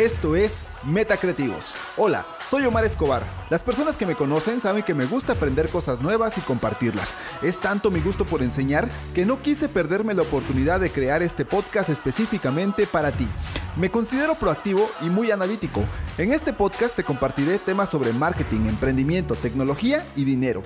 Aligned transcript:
Esto 0.00 0.34
es 0.34 0.64
Metacreativos. 0.82 1.74
Hola, 1.98 2.24
soy 2.48 2.64
Omar 2.64 2.86
Escobar. 2.86 3.22
Las 3.50 3.62
personas 3.62 3.98
que 3.98 4.06
me 4.06 4.14
conocen 4.14 4.62
saben 4.62 4.82
que 4.82 4.94
me 4.94 5.04
gusta 5.04 5.34
aprender 5.34 5.68
cosas 5.68 6.00
nuevas 6.00 6.38
y 6.38 6.40
compartirlas. 6.40 7.12
Es 7.42 7.60
tanto 7.60 7.90
mi 7.90 8.00
gusto 8.00 8.24
por 8.24 8.42
enseñar 8.42 8.88
que 9.12 9.26
no 9.26 9.42
quise 9.42 9.68
perderme 9.68 10.14
la 10.14 10.22
oportunidad 10.22 10.80
de 10.80 10.90
crear 10.90 11.22
este 11.22 11.44
podcast 11.44 11.90
específicamente 11.90 12.86
para 12.86 13.12
ti. 13.12 13.28
Me 13.76 13.90
considero 13.90 14.36
proactivo 14.36 14.90
y 15.02 15.10
muy 15.10 15.32
analítico. 15.32 15.84
En 16.16 16.32
este 16.32 16.54
podcast 16.54 16.96
te 16.96 17.04
compartiré 17.04 17.58
temas 17.58 17.90
sobre 17.90 18.14
marketing, 18.14 18.68
emprendimiento, 18.68 19.34
tecnología 19.34 20.06
y 20.16 20.24
dinero. 20.24 20.62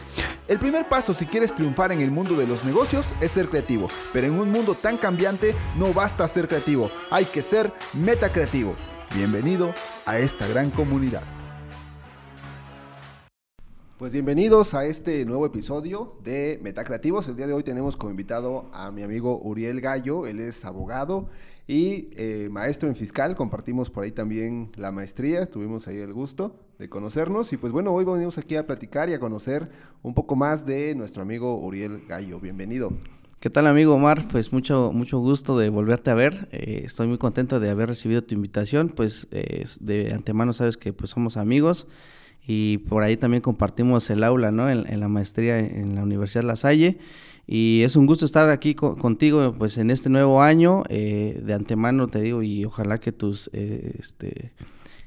El 0.47 0.61
primer 0.61 0.89
paso 0.89 1.13
si 1.13 1.27
quieres 1.27 1.53
triunfar 1.53 1.91
en 1.91 2.03
el 2.03 2.13
mundo 2.13 2.37
de 2.37 2.47
los 2.47 2.65
negocios 2.65 3.07
es 3.21 3.33
ser 3.33 3.49
creativo, 3.49 3.89
pero 4.13 4.29
en 4.29 4.39
un 4.39 4.53
mundo 4.53 4.77
tan 4.77 4.97
cambiante 4.97 5.57
no 5.75 5.93
basta 5.93 6.29
ser 6.29 6.47
creativo, 6.47 6.89
hay 7.11 7.25
que 7.25 7.43
ser 7.43 7.73
metacreativo. 7.95 8.77
Bienvenido 9.15 9.73
a 10.07 10.19
esta 10.19 10.45
gran 10.49 10.73
comunidad. 10.73 11.23
Pues 13.97 14.13
bienvenidos 14.13 14.75
a 14.75 14.87
este 14.87 15.25
nuevo 15.25 15.47
episodio 15.47 16.17
de 16.25 16.59
Metacreativos. 16.65 17.29
El 17.29 17.37
día 17.37 17.47
de 17.47 17.53
hoy 17.53 17.63
tenemos 17.63 17.97
como 17.97 18.11
invitado 18.11 18.69
a 18.73 18.91
mi 18.91 19.05
amigo 19.05 19.41
Uriel 19.41 19.81
Gallo. 19.81 20.27
Él 20.27 20.41
es 20.41 20.65
abogado 20.65 21.29
y 21.69 22.09
eh, 22.17 22.49
maestro 22.51 22.89
en 22.89 22.97
fiscal. 22.97 23.37
Compartimos 23.37 23.89
por 23.89 24.03
ahí 24.03 24.11
también 24.11 24.73
la 24.75 24.91
maestría. 24.91 25.47
Tuvimos 25.47 25.87
ahí 25.87 25.99
el 25.99 26.13
gusto 26.13 26.59
de 26.81 26.89
conocernos. 26.89 27.53
Y 27.53 27.57
pues 27.57 27.73
bueno, 27.73 27.93
hoy 27.93 28.05
venimos 28.05 28.37
aquí 28.37 28.57
a 28.57 28.67
platicar 28.67 29.09
y 29.11 29.13
a 29.13 29.21
conocer 29.21 29.71
un 30.03 30.13
poco 30.13 30.35
más 30.35 30.67
de 30.67 30.93
nuestro 30.97 31.23
amigo 31.23 31.57
Uriel 31.61 32.05
Gallo. 32.09 32.41
Bienvenido. 32.41 32.91
¿Qué 33.45 33.51
tal 33.51 33.67
amigo 33.67 33.93
Omar? 33.93 34.27
Pues 34.29 34.55
mucho, 34.55 34.91
mucho 34.95 35.19
gusto 35.19 35.59
de 35.59 35.69
volverte 35.69 36.11
a 36.11 36.15
ver. 36.15 36.49
Eh, 36.51 36.81
estoy 36.87 37.09
muy 37.09 37.19
contento 37.19 37.61
de 37.61 37.69
haber 37.69 37.91
recibido 37.91 38.25
tu 38.25 38.35
invitación. 38.35 38.89
Pues 38.89 39.27
eh, 39.33 39.67
de 39.81 40.15
antemano 40.15 40.55
sabes 40.55 40.79
que 40.79 40.95
pues 40.95 41.11
somos 41.11 41.37
amigos 41.37 41.87
y 42.47 42.79
por 42.79 43.03
ahí 43.03 43.19
también 43.19 43.43
compartimos 43.43 44.09
el 44.09 44.25
aula, 44.25 44.51
¿no? 44.51 44.71
En, 44.71 44.99
la 44.99 45.09
maestría 45.09 45.59
en 45.59 45.95
la 45.95 46.05
Universidad 46.05 46.43
La 46.43 46.57
Salle. 46.57 46.97
Y 47.47 47.83
es 47.83 47.97
un 47.97 48.07
gusto 48.07 48.25
estar 48.25 48.49
aquí 48.49 48.75
contigo 48.75 49.55
pues 49.59 49.77
en 49.77 49.91
este 49.91 50.09
nuevo 50.09 50.41
año. 50.41 50.83
Eh, 50.89 51.43
de 51.45 51.53
antemano 51.53 52.09
te 52.09 52.23
digo 52.23 52.43
y 52.43 52.65
ojalá 52.65 52.97
que 52.97 53.13
tus 53.13 53.51
este, 53.53 54.53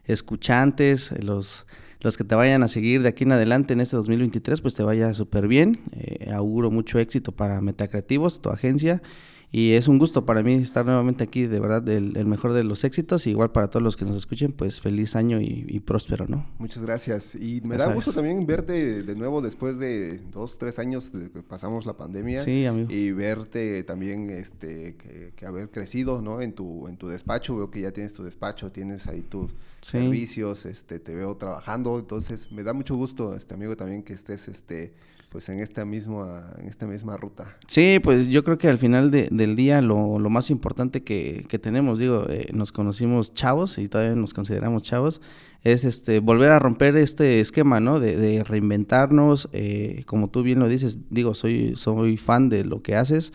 escuchantes, 0.05 1.11
los 1.23 1.65
los 1.99 2.17
que 2.17 2.23
te 2.23 2.35
vayan 2.35 2.63
a 2.63 2.67
seguir 2.67 3.01
de 3.01 3.09
aquí 3.09 3.23
en 3.23 3.31
adelante 3.31 3.73
en 3.73 3.81
este 3.81 3.95
2023, 3.95 4.61
pues 4.61 4.75
te 4.75 4.83
vaya 4.83 5.13
súper 5.13 5.47
bien. 5.47 5.79
Eh, 5.93 6.31
auguro 6.31 6.71
mucho 6.71 6.99
éxito 6.99 7.31
para 7.31 7.59
Metacreativos, 7.61 8.41
tu 8.41 8.49
agencia. 8.49 9.01
Y 9.49 9.73
es 9.73 9.87
un 9.87 9.97
gusto 9.97 10.25
para 10.25 10.43
mí 10.43 10.55
estar 10.55 10.85
nuevamente 10.85 11.23
aquí, 11.23 11.47
de 11.47 11.59
verdad, 11.61 11.87
el, 11.87 12.25
mejor 12.25 12.51
de 12.51 12.65
los 12.65 12.83
éxitos. 12.83 13.27
igual 13.27 13.51
para 13.51 13.69
todos 13.69 13.81
los 13.81 13.95
que 13.95 14.03
nos 14.03 14.17
escuchen, 14.17 14.51
pues 14.51 14.81
feliz 14.81 15.15
año 15.15 15.39
y, 15.39 15.79
próspero, 15.79 16.25
¿no? 16.27 16.45
Muchas 16.59 16.83
gracias. 16.83 17.35
Y 17.35 17.61
me 17.63 17.77
da 17.77 17.93
gusto 17.93 18.11
también 18.11 18.45
verte 18.45 19.03
de 19.03 19.15
nuevo 19.15 19.41
después 19.41 19.79
de 19.79 20.19
dos, 20.31 20.57
tres 20.57 20.79
años 20.79 21.13
de 21.13 21.31
que 21.31 21.43
pasamos 21.43 21.85
la 21.85 21.95
pandemia. 21.95 22.43
Sí, 22.43 22.65
amigo. 22.65 22.91
Y 22.91 23.13
verte 23.13 23.83
también, 23.83 24.29
este, 24.29 24.95
que, 25.35 25.45
haber 25.45 25.69
crecido, 25.69 26.21
¿no? 26.21 26.41
En 26.41 26.51
tu, 26.51 26.89
en 26.89 26.97
tu 26.97 27.07
despacho. 27.07 27.55
Veo 27.55 27.71
que 27.71 27.79
ya 27.79 27.91
tienes 27.91 28.13
tu 28.13 28.23
despacho, 28.23 28.69
tienes 28.69 29.07
ahí 29.07 29.21
tus 29.21 29.55
servicios, 29.81 30.65
este, 30.65 30.99
te 30.99 31.15
veo 31.15 31.37
trabajando. 31.37 31.99
Entonces, 31.99 32.51
me 32.51 32.63
da 32.63 32.73
mucho 32.73 32.97
gusto, 32.97 33.33
este 33.33 33.53
amigo, 33.53 33.77
también 33.77 34.03
que 34.03 34.11
estés, 34.11 34.49
este, 34.49 34.91
pues 35.29 35.49
en 35.49 35.59
esta 35.59 35.85
misma, 35.85 36.53
en 36.57 36.67
esta 36.67 36.87
misma 36.87 37.17
ruta. 37.17 37.57
Sí, 37.67 37.99
pues 38.01 38.27
yo 38.27 38.43
creo 38.43 38.57
que 38.57 38.69
al 38.69 38.77
final 38.77 39.11
del 39.11 39.55
día 39.55 39.81
lo, 39.81 40.19
lo, 40.19 40.29
más 40.29 40.49
importante 40.49 41.03
que, 41.03 41.45
que 41.49 41.59
tenemos, 41.59 41.99
digo, 41.99 42.25
eh, 42.29 42.49
nos 42.53 42.71
conocimos 42.71 43.33
chavos 43.33 43.77
y 43.77 43.87
todavía 43.87 44.15
nos 44.15 44.33
consideramos 44.33 44.83
chavos, 44.83 45.21
es 45.63 45.83
este 45.83 46.19
volver 46.19 46.51
a 46.51 46.59
romper 46.59 46.95
este 46.95 47.39
esquema, 47.39 47.79
¿no? 47.79 47.99
De, 47.99 48.15
de 48.15 48.43
reinventarnos, 48.43 49.49
eh, 49.51 50.03
como 50.05 50.29
tú 50.29 50.43
bien 50.43 50.59
lo 50.59 50.69
dices, 50.69 50.99
digo, 51.09 51.35
soy, 51.35 51.75
soy 51.75 52.17
fan 52.17 52.49
de 52.49 52.63
lo 52.63 52.81
que 52.81 52.95
haces. 52.95 53.33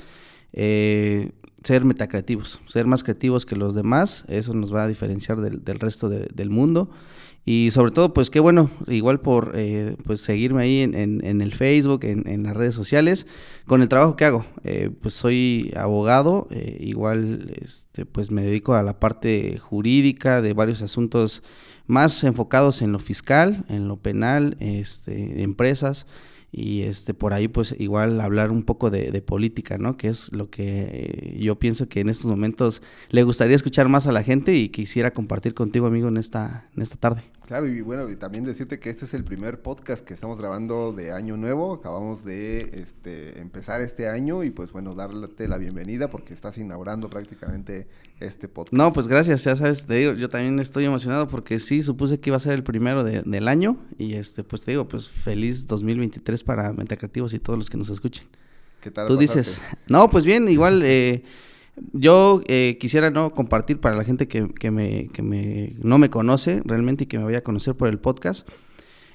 Eh, 0.54 1.30
ser 1.62 1.84
metacreativos, 1.84 2.60
ser 2.66 2.86
más 2.86 3.04
creativos 3.04 3.47
que 3.47 3.54
los 3.56 3.74
demás, 3.74 4.24
eso 4.28 4.53
nos 4.54 4.74
va 4.74 4.84
a 4.84 4.88
diferenciar 4.88 5.41
del, 5.41 5.62
del 5.62 5.78
resto 5.78 6.09
del 6.09 6.50
mundo. 6.50 6.91
Y 7.44 7.70
sobre 7.72 7.91
todo, 7.91 8.14
pues 8.14 8.30
qué 8.30 8.38
bueno, 8.38 8.70
igual 8.86 9.20
por 9.20 9.53
eh, 9.56 9.97
pues 10.04 10.20
seguirme 10.20 10.62
ahí 10.62 10.80
en, 10.80 10.94
en, 10.94 11.41
el 11.41 11.53
Facebook, 11.54 12.04
en, 12.04 12.28
en, 12.28 12.44
las 12.44 12.56
redes 12.56 12.75
sociales, 12.75 13.26
con 13.66 13.82
el 13.82 13.88
trabajo 13.88 14.14
que 14.14 14.25
hago. 14.25 14.44
Eh, 14.62 14.91
pues 15.00 15.14
soy 15.14 15.72
abogado, 15.76 16.47
eh, 16.53 16.76
igual 16.80 17.53
este, 17.60 18.06
pues 18.06 18.30
me 18.30 18.44
dedico 18.44 18.75
a 18.75 18.84
la 18.84 19.00
parte 19.00 19.58
jurídica 19.58 20.41
de 20.41 20.53
varios 20.53 20.82
asuntos 20.82 21.42
más 21.88 22.22
enfocados 22.22 22.80
en 22.80 22.92
lo 22.92 23.00
fiscal, 23.00 23.64
en 23.69 23.88
lo 23.88 23.97
penal, 23.97 24.56
este, 24.60 25.42
empresas 25.42 26.06
y 26.52 26.82
este 26.82 27.14
por 27.14 27.32
ahí 27.32 27.48
pues 27.48 27.74
igual 27.78 28.20
hablar 28.20 28.50
un 28.50 28.62
poco 28.62 28.90
de, 28.90 29.22
política, 29.22 29.78
¿no? 29.78 29.96
Que 29.96 30.08
es 30.08 30.32
lo 30.32 30.50
que 30.50 31.36
yo 31.40 31.58
pienso 31.58 31.88
que 31.88 32.00
en 32.00 32.10
estos 32.10 32.26
momentos 32.26 32.82
le 33.08 33.22
gustaría 33.22 33.56
escuchar 33.56 33.88
más 33.88 34.06
a 34.06 34.12
la 34.12 34.22
gente 34.22 34.54
y 34.54 34.68
quisiera 34.68 35.12
compartir 35.12 35.54
contigo, 35.54 35.86
amigo, 35.86 36.08
en 36.08 36.18
esta, 36.18 36.68
en 36.76 36.82
esta 36.82 36.96
tarde. 36.96 37.22
Claro, 37.47 37.66
y 37.66 37.80
bueno, 37.80 38.08
y 38.08 38.16
también 38.16 38.44
decirte 38.44 38.78
que 38.78 38.88
este 38.88 39.04
es 39.04 39.14
el 39.14 39.25
primer 39.25 39.60
podcast 39.60 40.04
que 40.04 40.14
estamos 40.14 40.38
grabando 40.38 40.92
de 40.92 41.12
año 41.12 41.36
nuevo. 41.36 41.75
Acabamos 41.75 42.25
de 42.25 42.70
este, 42.75 43.41
empezar 43.41 43.80
este 43.80 44.08
año 44.08 44.44
y 44.44 44.50
pues 44.50 44.72
bueno, 44.72 44.94
darte 44.94 45.48
la 45.48 45.58
bienvenida 45.58 46.08
porque 46.08 46.34
estás 46.34 46.56
inaugurando 46.58 47.10
prácticamente 47.10 47.88
este 48.20 48.47
podcast. 48.47 48.75
No, 48.75 48.92
pues 48.92 49.08
gracias, 49.08 49.42
ya 49.44 49.56
sabes, 49.56 49.86
te 49.86 49.94
digo, 49.94 50.12
yo 50.12 50.28
también 50.28 50.60
estoy 50.60 50.84
emocionado 50.84 51.26
porque 51.26 51.58
sí, 51.58 51.82
supuse 51.82 52.20
que 52.20 52.30
iba 52.30 52.36
a 52.36 52.41
ser 52.41 52.53
el 52.53 52.62
primero 52.62 53.03
del 53.03 53.48
año 53.48 53.76
y 53.98 54.14
este, 54.14 54.44
pues 54.44 54.62
te 54.62 54.70
digo, 54.70 54.86
pues 54.86 55.09
feliz 55.09 55.66
2023 55.66 56.44
para 56.44 56.72
Metacreativos 56.72 57.34
y 57.34 57.41
todos 57.41 57.59
los 57.59 57.69
que 57.69 57.76
nos 57.76 57.91
escuchen. 57.91 58.24
¿Qué 58.80 58.91
tal? 58.91 59.09
Tú 59.09 59.16
dices, 59.16 59.60
no, 59.88 60.09
pues 60.09 60.24
bien, 60.24 60.48
igual... 60.48 60.82
Eh, 60.84 61.24
yo 61.93 62.43
eh, 62.47 62.77
quisiera 62.81 63.10
no 63.10 63.33
compartir 63.33 63.78
para 63.81 63.97
la 63.97 64.05
gente 64.05 64.28
que, 64.28 64.49
que, 64.49 64.71
me, 64.71 65.09
que 65.09 65.22
me, 65.22 65.75
no 65.83 65.99
me 65.99 66.10
conoce 66.10 66.62
realmente 66.65 67.05
y 67.05 67.06
que 67.06 67.19
me 67.19 67.25
vaya 67.25 67.38
a 67.38 67.43
conocer 67.43 67.75
por 67.75 67.88
el 67.88 67.99
podcast. 67.99 68.47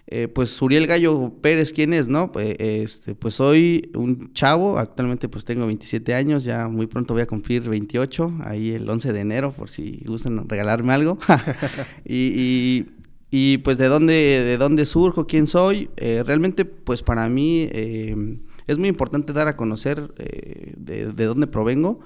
Eh, 0.09 0.29
pues 0.29 0.62
Uriel 0.62 0.88
Gallo 0.88 1.34
Pérez, 1.41 1.73
¿quién 1.73 1.94
es? 1.94 2.07
No? 2.07 2.31
Pues, 2.31 2.56
este, 2.59 3.13
pues 3.13 3.35
soy 3.35 3.91
un 3.94 4.31
chavo, 4.34 4.78
actualmente 4.78 5.28
pues 5.28 5.44
tengo 5.44 5.68
27 5.68 6.13
años, 6.13 6.45
ya 6.45 6.69
muy 6.69 6.88
pronto 6.88 7.13
voy 7.13 7.23
a 7.23 7.28
cumplir 7.28 7.69
28, 7.69 8.38
ahí 8.45 8.72
el 8.72 8.89
11 8.89 9.12
de 9.12 9.19
enero, 9.19 9.51
por 9.51 9.69
si 9.69 10.01
gustan 10.06 10.47
regalarme 10.47 10.94
algo. 10.94 11.19
y, 12.06 12.85
y, 13.29 13.57
pues 13.59 13.78
de 13.78 13.88
dónde, 13.88 14.13
de 14.13 14.57
dónde 14.57 14.85
surjo, 14.85 15.28
quién 15.28 15.45
soy, 15.45 15.89
eh, 15.97 16.24
realmente 16.25 16.63
pues 16.63 17.03
para 17.03 17.28
mí 17.28 17.68
es 17.69 18.78
muy 18.78 18.88
importante 18.88 19.34
dar 19.34 19.50
a 19.50 19.57
conocer 19.57 20.13
de, 20.16 21.12
de 21.13 21.25
dónde 21.25 21.47
provengo 21.47 22.00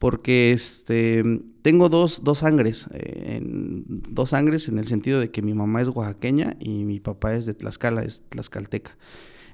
porque 0.00 0.52
este, 0.52 1.22
tengo 1.60 1.90
dos, 1.90 2.24
dos 2.24 2.38
sangres, 2.38 2.88
eh, 2.94 3.36
en, 3.36 3.84
dos 3.86 4.30
sangres 4.30 4.66
en 4.66 4.78
el 4.78 4.86
sentido 4.86 5.20
de 5.20 5.30
que 5.30 5.42
mi 5.42 5.52
mamá 5.52 5.82
es 5.82 5.88
oaxaqueña 5.88 6.56
y 6.58 6.84
mi 6.84 7.00
papá 7.00 7.34
es 7.34 7.44
de 7.44 7.52
Tlaxcala, 7.52 8.02
es 8.02 8.22
tlaxcalteca. 8.30 8.96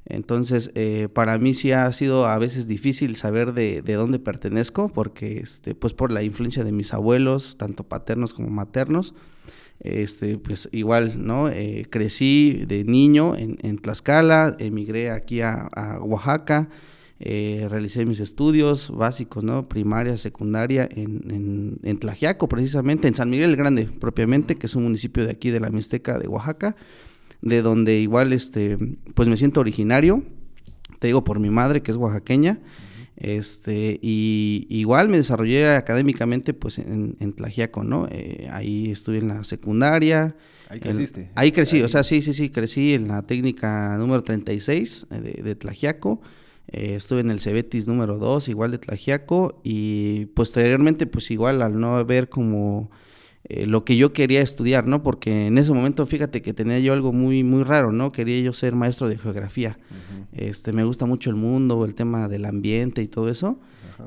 Entonces, 0.04 0.70
eh, 0.76 1.08
para 1.12 1.36
mí 1.38 1.52
sí 1.52 1.72
ha 1.72 1.92
sido 1.92 2.26
a 2.26 2.38
veces 2.38 2.68
difícil 2.68 3.16
saber 3.16 3.54
de, 3.54 3.82
de, 3.82 3.94
dónde 3.94 4.20
pertenezco, 4.20 4.88
porque 4.88 5.38
este, 5.38 5.74
pues 5.74 5.94
por 5.94 6.12
la 6.12 6.22
influencia 6.22 6.62
de 6.62 6.70
mis 6.70 6.94
abuelos, 6.94 7.56
tanto 7.56 7.82
paternos 7.82 8.32
como 8.32 8.48
maternos, 8.48 9.16
este, 9.80 10.38
pues 10.38 10.68
igual, 10.70 11.26
¿no? 11.26 11.48
Eh, 11.48 11.88
crecí 11.90 12.64
de 12.68 12.84
niño 12.84 13.34
en, 13.34 13.78
Tlaxcala, 13.78 14.54
emigré 14.60 15.10
aquí 15.10 15.40
a 15.40 15.68
Oaxaca, 16.02 16.68
eh, 17.18 17.66
realicé 17.70 18.04
mis 18.04 18.20
estudios 18.20 18.90
básicos, 18.90 19.42
¿no? 19.42 19.62
Primaria, 19.62 20.18
secundaria 20.18 20.86
en, 20.90 21.78
en, 21.82 21.98
Tlajiaco, 21.98 22.46
precisamente, 22.46 23.08
en 23.08 23.14
San 23.14 23.30
Miguel 23.30 23.50
el 23.50 23.56
Grande, 23.56 23.86
propiamente, 23.86 24.56
que 24.56 24.66
es 24.66 24.74
un 24.74 24.82
municipio 24.82 25.24
de 25.24 25.30
aquí 25.30 25.50
de 25.50 25.60
la 25.60 25.70
Mixteca 25.70 26.18
de 26.18 26.28
Oaxaca, 26.28 26.76
de 27.40 27.62
donde 27.62 27.98
igual, 27.98 28.34
este, 28.34 28.76
pues 29.14 29.28
me 29.30 29.38
siento 29.38 29.60
originario, 29.60 30.24
te 30.98 31.06
digo 31.06 31.24
por 31.24 31.40
mi 31.40 31.48
madre, 31.48 31.82
que 31.82 31.90
es 31.90 31.96
oaxaqueña, 31.96 32.60
este, 33.16 33.98
y 34.02 34.66
igual 34.68 35.08
me 35.08 35.16
desarrollé 35.16 35.68
académicamente, 35.68 36.52
pues, 36.52 36.78
en, 36.78 37.16
en 37.18 37.32
Tlajiaco, 37.32 37.82
¿no? 37.82 38.08
Eh, 38.10 38.46
ahí 38.52 38.90
estuve 38.90 39.18
en 39.18 39.28
la 39.28 39.42
secundaria, 39.42 40.36
Ahí 40.68 40.80
creciste. 40.80 41.30
ahí 41.34 41.50
crecí, 41.50 41.80
o 41.80 41.88
sea, 41.88 42.02
sí, 42.02 42.20
sí, 42.20 42.34
sí, 42.34 42.50
crecí 42.50 42.92
en 42.92 43.08
la 43.08 43.22
técnica 43.22 43.96
número 43.96 44.22
36 44.22 45.06
de, 45.08 45.42
de 45.42 45.54
Tlajiaco. 45.54 46.20
Eh, 46.68 46.94
estuve 46.96 47.20
en 47.20 47.30
el 47.30 47.40
Cebetis 47.40 47.86
número 47.86 48.18
2, 48.18 48.48
igual 48.48 48.72
de 48.72 48.78
Tlajiaco, 48.78 49.60
y 49.62 50.26
posteriormente, 50.26 51.06
pues 51.06 51.30
igual 51.30 51.62
al 51.62 51.78
no 51.78 52.04
ver 52.04 52.28
como 52.28 52.90
eh, 53.48 53.66
lo 53.66 53.84
que 53.84 53.96
yo 53.96 54.12
quería 54.12 54.40
estudiar, 54.40 54.88
¿no? 54.88 55.02
Porque 55.02 55.46
en 55.46 55.58
ese 55.58 55.72
momento, 55.72 56.04
fíjate 56.06 56.42
que 56.42 56.52
tenía 56.52 56.80
yo 56.80 56.92
algo 56.92 57.12
muy, 57.12 57.44
muy 57.44 57.62
raro, 57.62 57.92
¿no? 57.92 58.10
Quería 58.10 58.40
yo 58.40 58.52
ser 58.52 58.74
maestro 58.74 59.08
de 59.08 59.18
geografía. 59.18 59.78
Este, 60.32 60.72
me 60.72 60.82
gusta 60.84 61.06
mucho 61.06 61.30
el 61.30 61.36
mundo, 61.36 61.84
el 61.84 61.94
tema 61.94 62.28
del 62.28 62.44
ambiente 62.44 63.02
y 63.02 63.08
todo 63.08 63.28
eso. 63.28 63.60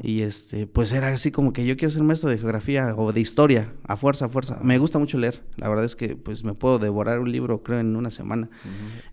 Y 0.04 0.22
este, 0.22 0.68
pues 0.68 0.92
era 0.92 1.08
así 1.08 1.32
como 1.32 1.52
que 1.54 1.66
yo 1.66 1.76
quiero 1.76 1.92
ser 1.92 2.04
maestro 2.04 2.30
de 2.30 2.38
geografía 2.38 2.94
o 2.96 3.12
de 3.12 3.22
historia, 3.22 3.74
a 3.84 3.98
fuerza, 3.98 4.26
a 4.26 4.30
fuerza. 4.30 4.60
Me 4.62 4.78
gusta 4.78 5.00
mucho 5.00 5.18
leer. 5.18 5.42
La 5.56 5.70
verdad 5.70 5.86
es 5.86 5.96
que 5.96 6.16
pues 6.16 6.44
me 6.44 6.54
puedo 6.54 6.78
devorar 6.78 7.20
un 7.20 7.32
libro, 7.32 7.64
creo, 7.64 7.80
en 7.80 7.96
una 7.96 8.12
semana. 8.12 8.50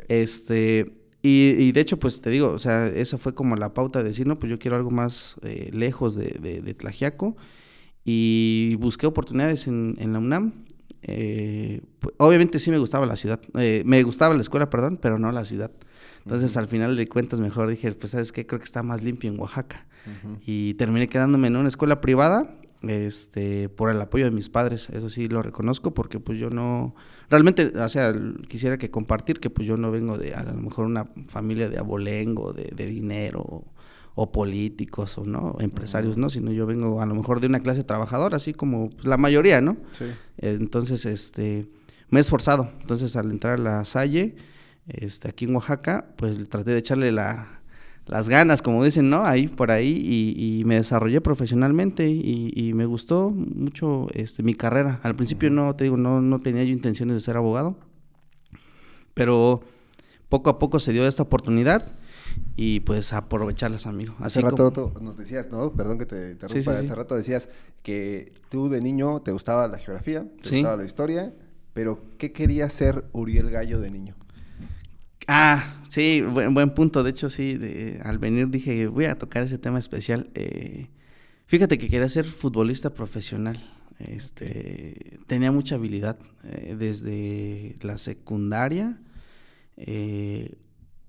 Este, 0.08 0.93
y, 1.28 1.73
de 1.73 1.81
hecho, 1.81 1.99
pues 1.99 2.20
te 2.20 2.31
digo, 2.31 2.50
o 2.50 2.58
sea, 2.58 2.87
esa 2.87 3.19
fue 3.19 3.34
como 3.34 3.56
la 3.56 3.75
pauta 3.75 4.02
de 4.02 4.11
decir, 4.11 4.26
no, 4.26 4.38
pues 4.38 4.50
yo 4.50 4.58
quiero 4.58 4.76
algo 4.76 4.90
más 4.90 5.37
eh, 5.43 5.70
lejos 5.73 6.14
de, 6.14 6.61
de, 6.62 6.75
Tlajiaco. 6.75 7.37
Y 8.05 8.76
busqué 8.78 9.06
oportunidades 9.06 9.67
en, 9.67 9.96
en 9.99 10.12
la 10.12 10.20
UNAM. 10.20 10.64
Eh, 11.02 11.82
pues, 11.99 12.14
obviamente 12.19 12.58
sí 12.58 12.70
me 12.70 12.78
gustaba 12.78 13.06
la 13.06 13.17
ciudad, 13.17 13.40
eh, 13.55 13.82
me 13.84 14.02
gustaba 14.02 14.34
la 14.34 14.40
escuela, 14.40 14.70
perdón, 14.70 14.99
pero 15.00 15.19
no 15.19 15.32
la 15.32 15.44
ciudad. 15.44 15.73
Entonces, 16.25 16.56
al 16.56 16.67
final 16.67 16.96
de 16.96 17.08
cuentas, 17.08 17.40
mejor 17.40 17.69
dije, 17.69 17.90
pues, 17.93 18.11
¿sabes 18.11 18.31
qué? 18.31 18.46
Creo 18.46 18.61
que 18.61 18.64
está 18.64 18.82
más 18.82 19.02
limpio 19.02 19.31
en 19.31 19.40
Oaxaca. 19.40 19.87
Y 20.46 20.75
terminé 20.75 21.08
quedándome 21.08 21.49
en 21.49 21.56
una 21.56 21.67
escuela 21.67 22.00
privada, 22.00 22.55
este, 22.82 23.69
por 23.69 23.90
el 23.90 24.00
apoyo 24.00 24.25
de 24.25 24.31
mis 24.31 24.49
padres. 24.49 24.88
Eso 24.90 25.11
sí 25.11 25.26
lo 25.26 25.43
reconozco, 25.43 25.94
porque 25.94 26.20
pues 26.20 26.38
yo 26.38 26.50
no... 26.50 26.94
Realmente, 27.28 27.67
o 27.67 27.88
sea, 27.88 28.14
quisiera 28.49 28.78
que 28.78 28.90
compartir 28.90 29.40
que 29.40 29.50
pues 29.50 29.67
yo 29.67 29.76
no 29.76 29.90
vengo 29.90 30.17
de, 30.17 30.34
a 30.34 30.43
lo 30.43 30.55
mejor, 30.55 30.87
una 30.87 31.06
familia 31.28 31.69
de 31.69 31.78
abolengo, 31.78 32.52
de, 32.52 32.70
de 32.75 32.87
dinero, 32.87 33.64
o 34.19 34.32
políticos, 34.32 35.19
o 35.19 35.25
no, 35.25 35.56
empresarios, 35.61 36.17
¿no? 36.17 36.31
Sino 36.31 36.50
yo 36.50 36.67
vengo 36.67 37.02
a 37.02 37.06
lo 37.06 37.14
mejor 37.14 37.40
de 37.40 37.49
una 37.49 37.61
clase 37.61 37.84
trabajadora, 37.84 38.38
así 38.38 38.55
como 38.55 38.90
pues, 38.90 39.05
la 39.05 39.19
mayoría, 39.19 39.61
¿no? 39.61 39.76
Sí. 39.93 40.06
Entonces, 40.38 41.05
este, 41.05 41.69
me 42.08 42.19
he 42.19 42.23
esforzado. 42.23 42.70
Entonces, 42.81 43.14
al 43.17 43.31
entrar 43.31 43.55
a 43.61 43.62
la 43.62 43.84
Salle 43.84 44.37
este, 44.88 45.29
aquí 45.29 45.44
en 45.44 45.55
Oaxaca, 45.55 46.14
pues 46.17 46.49
traté 46.49 46.70
de 46.70 46.79
echarle 46.79 47.12
la, 47.12 47.56
las 48.06 48.29
ganas, 48.29 48.62
como 48.62 48.85
dicen, 48.85 49.11
¿no? 49.11 49.25
Ahí, 49.25 49.49
por 49.49 49.70
ahí, 49.70 50.00
y, 50.37 50.64
me 50.64 50.76
desarrollé 50.76 51.20
profesionalmente 51.20 52.08
y, 52.08 52.73
me 52.75 52.87
gustó 52.87 53.31
mucho 53.31 54.06
este, 54.14 54.43
mi 54.43 54.55
carrera. 54.55 55.00
Al 55.03 55.17
principio 55.17 55.50
no, 55.50 55.75
te 55.75 55.85
digo, 55.85 55.97
no, 55.97 56.20
no 56.20 56.38
tenía 56.38 56.62
yo 56.64 56.70
intenciones 56.70 57.17
de 57.17 57.20
ser 57.20 57.37
abogado, 57.37 57.76
pero 59.14 59.61
poco 60.29 60.50
a 60.50 60.58
poco 60.58 60.79
se 60.81 60.93
dio 60.93 61.06
esta 61.06 61.23
oportunidad 61.23 61.97
y 62.56 62.81
pues 62.81 63.12
aprovecharlas, 63.12 63.87
amigo. 63.87 64.14
Hace 64.20 64.41
rato 64.41 64.93
nos 65.00 65.17
decías, 65.17 65.50
¿no? 65.50 65.73
Perdón 65.73 65.99
que 65.99 66.06
te 66.06 66.32
interrumpa. 66.32 66.73
Hace 66.73 66.94
rato 66.94 67.17
decías 67.17 67.49
que 67.82 68.32
tú 68.50 68.69
de 68.69 68.81
niño 68.81 69.20
te 69.20 69.32
gustaba 69.32 69.67
la 69.69 69.79
geografía, 69.79 70.26
te 70.43 70.50
gustaba 70.50 70.76
la 70.76 70.85
historia, 70.85 71.35
pero 71.73 72.03
¿qué 72.19 72.32
quería 72.32 72.69
ser 72.69 73.05
Uriel 73.12 73.50
Gallo 73.50 73.81
de 73.81 73.91
niño? 73.91 74.14
Ah, 75.26 75.82
sí, 75.88 76.22
buen, 76.22 76.74
punto. 76.74 77.02
De 77.02 77.10
hecho, 77.10 77.30
sí, 77.30 77.58
al 78.02 78.18
venir 78.18 78.48
dije, 78.48 78.86
voy 78.86 79.06
a 79.06 79.18
tocar 79.18 79.42
ese 79.42 79.58
tema 79.58 79.78
especial. 79.78 80.30
Eh, 80.34 80.88
fíjate 81.46 81.78
que 81.78 81.88
quería 81.88 82.08
ser 82.08 82.24
futbolista 82.24 82.94
profesional. 82.94 83.72
Este, 83.98 85.18
tenía 85.26 85.50
mucha 85.52 85.76
habilidad 85.76 86.18
eh, 86.44 86.76
desde 86.78 87.74
la 87.82 87.98
secundaria. 87.98 89.00
Eh, 89.76 90.54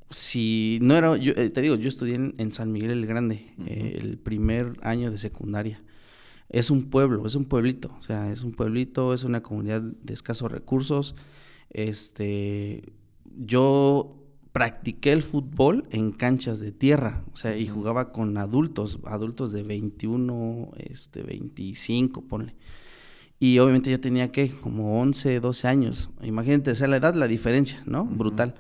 si 0.09 0.79
no 0.81 0.95
era, 0.95 1.17
yo, 1.17 1.35
te 1.35 1.61
digo, 1.61 1.75
yo 1.75 1.89
estudié 1.89 2.15
en, 2.15 2.51
San 2.53 2.71
Miguel 2.71 2.91
el 2.91 3.05
Grande, 3.05 3.53
el 3.65 4.17
primer 4.17 4.77
año 4.81 5.11
de 5.11 5.17
secundaria. 5.17 5.81
Es 6.49 6.69
un 6.71 6.89
pueblo, 6.89 7.25
es 7.25 7.35
un 7.35 7.43
pueblito, 7.45 7.93
o 7.99 8.01
sea, 8.01 8.31
es 8.31 8.43
un 8.43 8.53
pueblito, 8.53 9.13
es 9.13 9.25
una 9.25 9.43
comunidad 9.43 9.81
de 9.81 10.13
escasos 10.13 10.49
recursos. 10.49 11.13
Este, 11.69 12.83
yo 13.37 14.17
practiqué 14.51 15.11
el 15.11 15.21
fútbol 15.21 15.85
en 15.91 16.11
canchas 16.11 16.59
de 16.59 16.71
tierra, 16.71 17.23
o 17.31 17.37
sea, 17.37 17.55
y 17.55 17.67
jugaba 17.67 18.11
con 18.11 18.37
adultos, 18.37 18.99
adultos 19.05 19.51
de 19.51 19.63
21, 19.63 20.71
este, 20.77 21.21
25, 21.21 22.23
ponle. 22.23 22.55
Y 23.39 23.59
obviamente 23.59 23.91
yo 23.91 23.99
tenía 23.99 24.31
que 24.31 24.49
como 24.49 24.99
11, 24.99 25.39
12 25.39 25.67
años. 25.67 26.09
Imagínate, 26.23 26.71
o 26.71 26.75
sea, 26.75 26.87
la 26.87 26.97
edad, 26.97 27.13
la 27.13 27.27
diferencia, 27.27 27.83
¿no? 27.85 28.05
Brutal. 28.05 28.55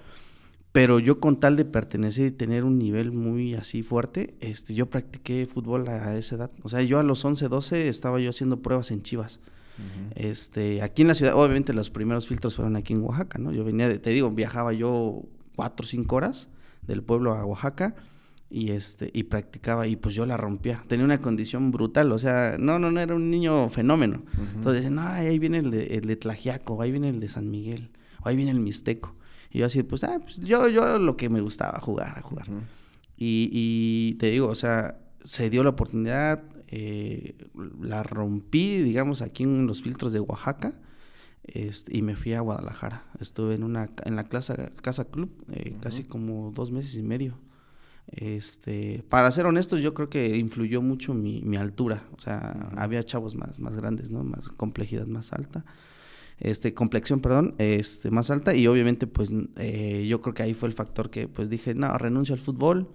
Pero 0.71 0.99
yo 0.99 1.19
con 1.19 1.39
tal 1.39 1.55
de 1.55 1.65
pertenecer 1.65 2.27
y 2.27 2.31
tener 2.31 2.63
un 2.63 2.77
nivel 2.77 3.11
muy 3.11 3.55
así 3.55 3.81
fuerte, 3.81 4.35
este, 4.39 4.75
yo 4.75 4.91
practiqué 4.91 5.47
fútbol 5.47 5.87
a 5.87 6.15
esa 6.15 6.35
edad. 6.35 6.51
O 6.61 6.69
sea, 6.69 6.83
yo 6.83 6.99
a 6.99 7.03
los 7.03 7.25
11, 7.25 7.47
12 7.47 7.87
estaba 7.87 8.19
yo 8.19 8.29
haciendo 8.29 8.61
pruebas 8.61 8.91
en 8.91 9.01
Chivas. 9.01 9.39
Este, 10.15 10.81
aquí 10.81 11.03
en 11.03 11.09
la 11.09 11.15
ciudad, 11.15 11.35
obviamente 11.35 11.73
los 11.73 11.89
primeros 11.89 12.27
filtros 12.27 12.55
fueron 12.55 12.75
aquí 12.75 12.93
en 12.93 13.01
Oaxaca, 13.01 13.37
¿no? 13.37 13.51
Yo 13.51 13.63
venía 13.63 13.87
de, 13.87 13.99
te 13.99 14.09
digo, 14.09 14.31
viajaba 14.31 14.73
yo 14.73 15.23
cuatro 15.55 15.85
o 15.85 15.87
cinco 15.87 16.15
horas 16.15 16.49
del 16.81 17.03
pueblo 17.03 17.33
a 17.33 17.45
Oaxaca 17.45 17.95
y 18.49 18.71
este 18.71 19.11
y 19.13 19.23
practicaba 19.23 19.87
y 19.87 19.95
pues 19.95 20.15
yo 20.15 20.25
la 20.25 20.37
rompía. 20.37 20.83
Tenía 20.87 21.05
una 21.05 21.21
condición 21.21 21.71
brutal 21.71 22.11
o 22.11 22.17
sea 22.17 22.55
no 22.57 22.79
no 22.79 22.91
no 22.91 22.99
era 22.99 23.13
un 23.13 23.29
niño 23.29 23.69
fenómeno. 23.69 24.23
Entonces 24.55 24.81
dicen 24.81 24.95
no 24.95 25.01
ahí 25.01 25.37
viene 25.37 25.59
el 25.59 25.71
de, 25.71 25.85
el 25.97 26.07
de 26.07 26.15
Tlajiaco 26.15 26.81
ahí 26.81 26.91
viene 26.91 27.09
el 27.09 27.19
de 27.19 27.27
San 27.27 27.49
Miguel 27.49 27.91
o 28.23 28.29
ahí 28.29 28.35
viene 28.35 28.51
el 28.51 28.59
Mixteco 28.59 29.15
y 29.51 29.59
yo 29.59 29.65
así 29.65 29.83
pues, 29.83 30.03
ah, 30.03 30.19
pues 30.21 30.37
yo 30.37 30.69
yo 30.69 30.97
lo 30.97 31.17
que 31.17 31.29
me 31.29 31.41
gustaba 31.41 31.79
jugar 31.79 32.17
a 32.17 32.21
jugar 32.21 32.47
y, 33.17 33.49
y 33.51 34.13
te 34.15 34.31
digo 34.31 34.47
o 34.47 34.55
sea 34.55 34.97
se 35.23 35.49
dio 35.49 35.63
la 35.63 35.71
oportunidad 35.71 36.41
eh, 36.67 37.35
la 37.81 38.03
rompí, 38.03 38.77
digamos, 38.81 39.21
aquí 39.21 39.43
en 39.43 39.67
los 39.67 39.81
filtros 39.81 40.13
de 40.13 40.19
Oaxaca. 40.19 40.73
Este, 41.43 41.97
y 41.97 42.01
me 42.01 42.15
fui 42.15 42.33
a 42.33 42.41
Guadalajara. 42.41 43.05
Estuve 43.19 43.55
en 43.55 43.63
una 43.63 43.89
en 44.03 44.15
la 44.17 44.25
casa, 44.25 44.71
casa 44.81 45.05
club 45.05 45.31
eh, 45.51 45.75
casi 45.81 46.03
como 46.03 46.51
dos 46.51 46.71
meses 46.71 46.95
y 46.95 47.03
medio. 47.03 47.39
Este, 48.07 49.03
para 49.09 49.31
ser 49.31 49.45
honestos, 49.45 49.81
yo 49.81 49.93
creo 49.93 50.09
que 50.09 50.37
influyó 50.37 50.81
mucho 50.81 51.13
mi, 51.13 51.41
mi 51.41 51.57
altura. 51.57 52.03
O 52.17 52.19
sea, 52.19 52.69
había 52.75 53.03
chavos 53.03 53.35
más, 53.35 53.59
más 53.59 53.75
grandes, 53.77 54.11
¿no? 54.11 54.23
Más 54.23 54.49
complejidad 54.49 55.07
más 55.07 55.31
alta. 55.33 55.65
Este, 56.39 56.73
complexión, 56.73 57.21
perdón, 57.21 57.55
este, 57.57 58.11
más 58.11 58.29
alta. 58.29 58.53
Y 58.53 58.67
obviamente, 58.67 59.07
pues, 59.07 59.31
eh, 59.55 60.05
yo 60.07 60.21
creo 60.21 60.33
que 60.33 60.43
ahí 60.43 60.53
fue 60.53 60.67
el 60.67 60.73
factor 60.73 61.09
que, 61.09 61.27
pues, 61.27 61.49
dije, 61.49 61.73
no, 61.75 61.97
renuncio 61.97 62.33
al 62.33 62.41
fútbol 62.41 62.89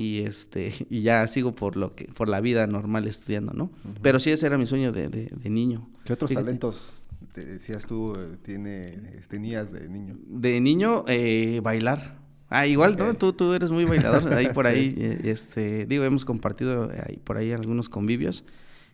y 0.00 0.20
este 0.20 0.72
y 0.90 1.02
ya 1.02 1.26
sigo 1.26 1.54
por 1.54 1.76
lo 1.76 1.94
que 1.94 2.06
por 2.06 2.28
la 2.28 2.40
vida 2.40 2.66
normal 2.66 3.06
estudiando 3.06 3.52
no 3.52 3.70
pero 4.00 4.18
sí 4.18 4.30
ese 4.30 4.46
era 4.46 4.56
mi 4.56 4.66
sueño 4.66 4.92
de, 4.92 5.08
de, 5.08 5.50
niño. 5.50 5.90
Qué 6.04 6.14
otros 6.14 6.32
talentos 6.32 6.94
te 7.32 7.44
decías 7.44 7.86
tú 7.86 8.14
eh, 8.16 8.38
tiene 8.42 9.20
tenías 9.28 9.70
de 9.72 9.88
niño 9.88 10.16
de 10.26 10.60
niño 10.60 11.04
eh, 11.06 11.60
bailar. 11.62 12.18
Ah 12.48 12.66
igual 12.66 12.96
no 12.96 13.14
tú 13.14 13.32
tú 13.32 13.52
eres 13.52 13.70
muy 13.70 13.84
bailador 13.84 14.32
ahí 14.32 14.48
por 14.52 14.66
ahí 14.70 14.94
eh, 14.96 15.20
este 15.24 15.86
digo 15.86 16.04
hemos 16.04 16.24
compartido 16.24 16.90
ahí 17.06 17.18
por 17.18 17.36
ahí 17.36 17.52
algunos 17.52 17.88
convivios. 17.88 18.44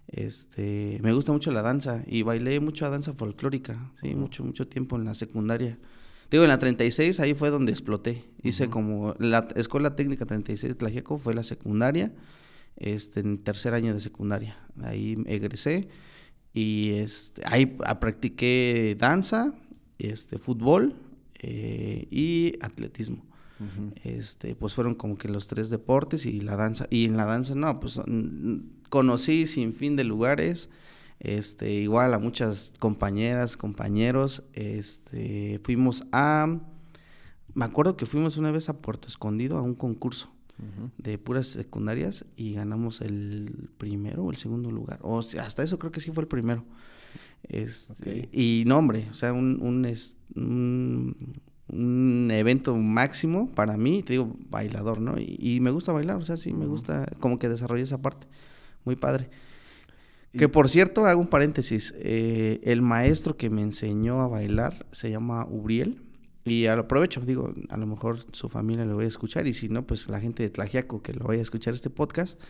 Este 0.08 0.98
me 1.02 1.12
gusta 1.12 1.32
mucho 1.32 1.50
la 1.50 1.62
danza 1.62 2.02
y 2.06 2.22
bailé 2.22 2.60
mucho 2.60 2.88
danza 2.88 3.12
folclórica 3.12 3.90
sí 4.00 4.14
mucho 4.14 4.44
mucho 4.44 4.66
tiempo 4.68 4.96
en 4.96 5.04
la 5.04 5.14
secundaria 5.14 5.78
Digo, 6.30 6.42
en 6.42 6.48
la 6.48 6.58
36 6.58 7.20
ahí 7.20 7.34
fue 7.34 7.50
donde 7.50 7.72
exploté. 7.72 8.24
Hice 8.42 8.68
como 8.68 9.14
la 9.18 9.48
Escuela 9.54 9.94
Técnica 9.96 10.26
36 10.26 10.72
de 10.72 10.74
Tlajeco 10.74 11.18
fue 11.18 11.34
la 11.34 11.42
secundaria, 11.42 12.12
este, 12.76 13.20
en 13.20 13.38
tercer 13.38 13.74
año 13.74 13.94
de 13.94 14.00
secundaria. 14.00 14.56
Ahí 14.82 15.16
egresé 15.26 15.88
y 16.52 16.90
este, 16.92 17.42
ahí 17.44 17.66
practiqué 17.66 18.96
danza, 18.98 19.54
este, 19.98 20.38
fútbol 20.38 20.96
eh, 21.40 22.06
y 22.10 22.54
atletismo. 22.60 23.24
Este, 24.04 24.54
pues 24.54 24.74
fueron 24.74 24.94
como 24.94 25.16
que 25.16 25.28
los 25.28 25.48
tres 25.48 25.70
deportes 25.70 26.26
y 26.26 26.40
la 26.40 26.56
danza. 26.56 26.86
Y 26.90 27.06
en 27.06 27.16
la 27.16 27.24
danza, 27.24 27.54
no, 27.54 27.80
pues 27.80 27.98
conocí 28.90 29.46
sin 29.46 29.74
fin 29.74 29.96
de 29.96 30.04
lugares 30.04 30.68
este, 31.20 31.72
igual 31.72 32.14
a 32.14 32.18
muchas 32.18 32.72
compañeras, 32.78 33.56
compañeros, 33.56 34.42
este, 34.52 35.60
fuimos 35.64 36.04
a, 36.12 36.60
me 37.54 37.64
acuerdo 37.64 37.96
que 37.96 38.06
fuimos 38.06 38.36
una 38.36 38.50
vez 38.50 38.68
a 38.68 38.78
Puerto 38.78 39.08
Escondido 39.08 39.58
a 39.58 39.62
un 39.62 39.74
concurso 39.74 40.30
de 40.96 41.18
puras 41.18 41.48
secundarias 41.48 42.24
y 42.34 42.54
ganamos 42.54 43.02
el 43.02 43.68
primero 43.76 44.24
o 44.24 44.30
el 44.30 44.38
segundo 44.38 44.70
lugar, 44.70 44.98
o 45.02 45.22
sea, 45.22 45.44
hasta 45.44 45.62
eso 45.62 45.78
creo 45.78 45.92
que 45.92 46.00
sí 46.00 46.10
fue 46.10 46.22
el 46.22 46.28
primero. 46.28 46.64
Este, 47.42 48.28
Y 48.32 48.64
no, 48.66 48.78
hombre, 48.78 49.06
o 49.10 49.14
sea, 49.14 49.32
un, 49.32 49.60
un, 49.60 51.16
un, 51.68 52.30
evento 52.30 52.74
máximo 52.76 53.50
para 53.54 53.76
mí, 53.76 54.02
te 54.02 54.14
digo, 54.14 54.34
bailador, 54.50 55.00
¿no? 55.00 55.18
Y, 55.18 55.36
y 55.38 55.60
me 55.60 55.70
gusta 55.70 55.92
bailar, 55.92 56.16
o 56.16 56.22
sea, 56.22 56.36
sí, 56.36 56.52
me 56.52 56.66
gusta 56.66 57.06
como 57.20 57.38
que 57.38 57.48
desarrollé 57.48 57.82
esa 57.82 58.00
parte, 58.00 58.26
muy 58.84 58.96
padre. 58.96 59.28
Que 60.36 60.48
por 60.48 60.68
cierto, 60.68 61.04
hago 61.06 61.20
un 61.20 61.28
paréntesis, 61.28 61.94
eh, 61.98 62.60
el 62.62 62.82
maestro 62.82 63.36
que 63.36 63.50
me 63.50 63.62
enseñó 63.62 64.20
a 64.20 64.28
bailar 64.28 64.86
se 64.92 65.10
llama 65.10 65.46
Uriel. 65.46 66.02
Y 66.44 66.66
aprovecho, 66.66 67.20
digo, 67.22 67.52
a 67.70 67.76
lo 67.76 67.86
mejor 67.88 68.24
su 68.32 68.48
familia 68.48 68.84
lo 68.84 68.94
voy 68.94 69.06
a 69.06 69.08
escuchar 69.08 69.48
y 69.48 69.52
si 69.52 69.68
no, 69.68 69.84
pues 69.84 70.08
la 70.08 70.20
gente 70.20 70.44
de 70.44 70.50
Tlajiaco 70.50 71.02
que 71.02 71.12
lo 71.12 71.24
vaya 71.24 71.40
a 71.40 71.42
escuchar 71.42 71.74
este 71.74 71.90
podcast, 71.90 72.40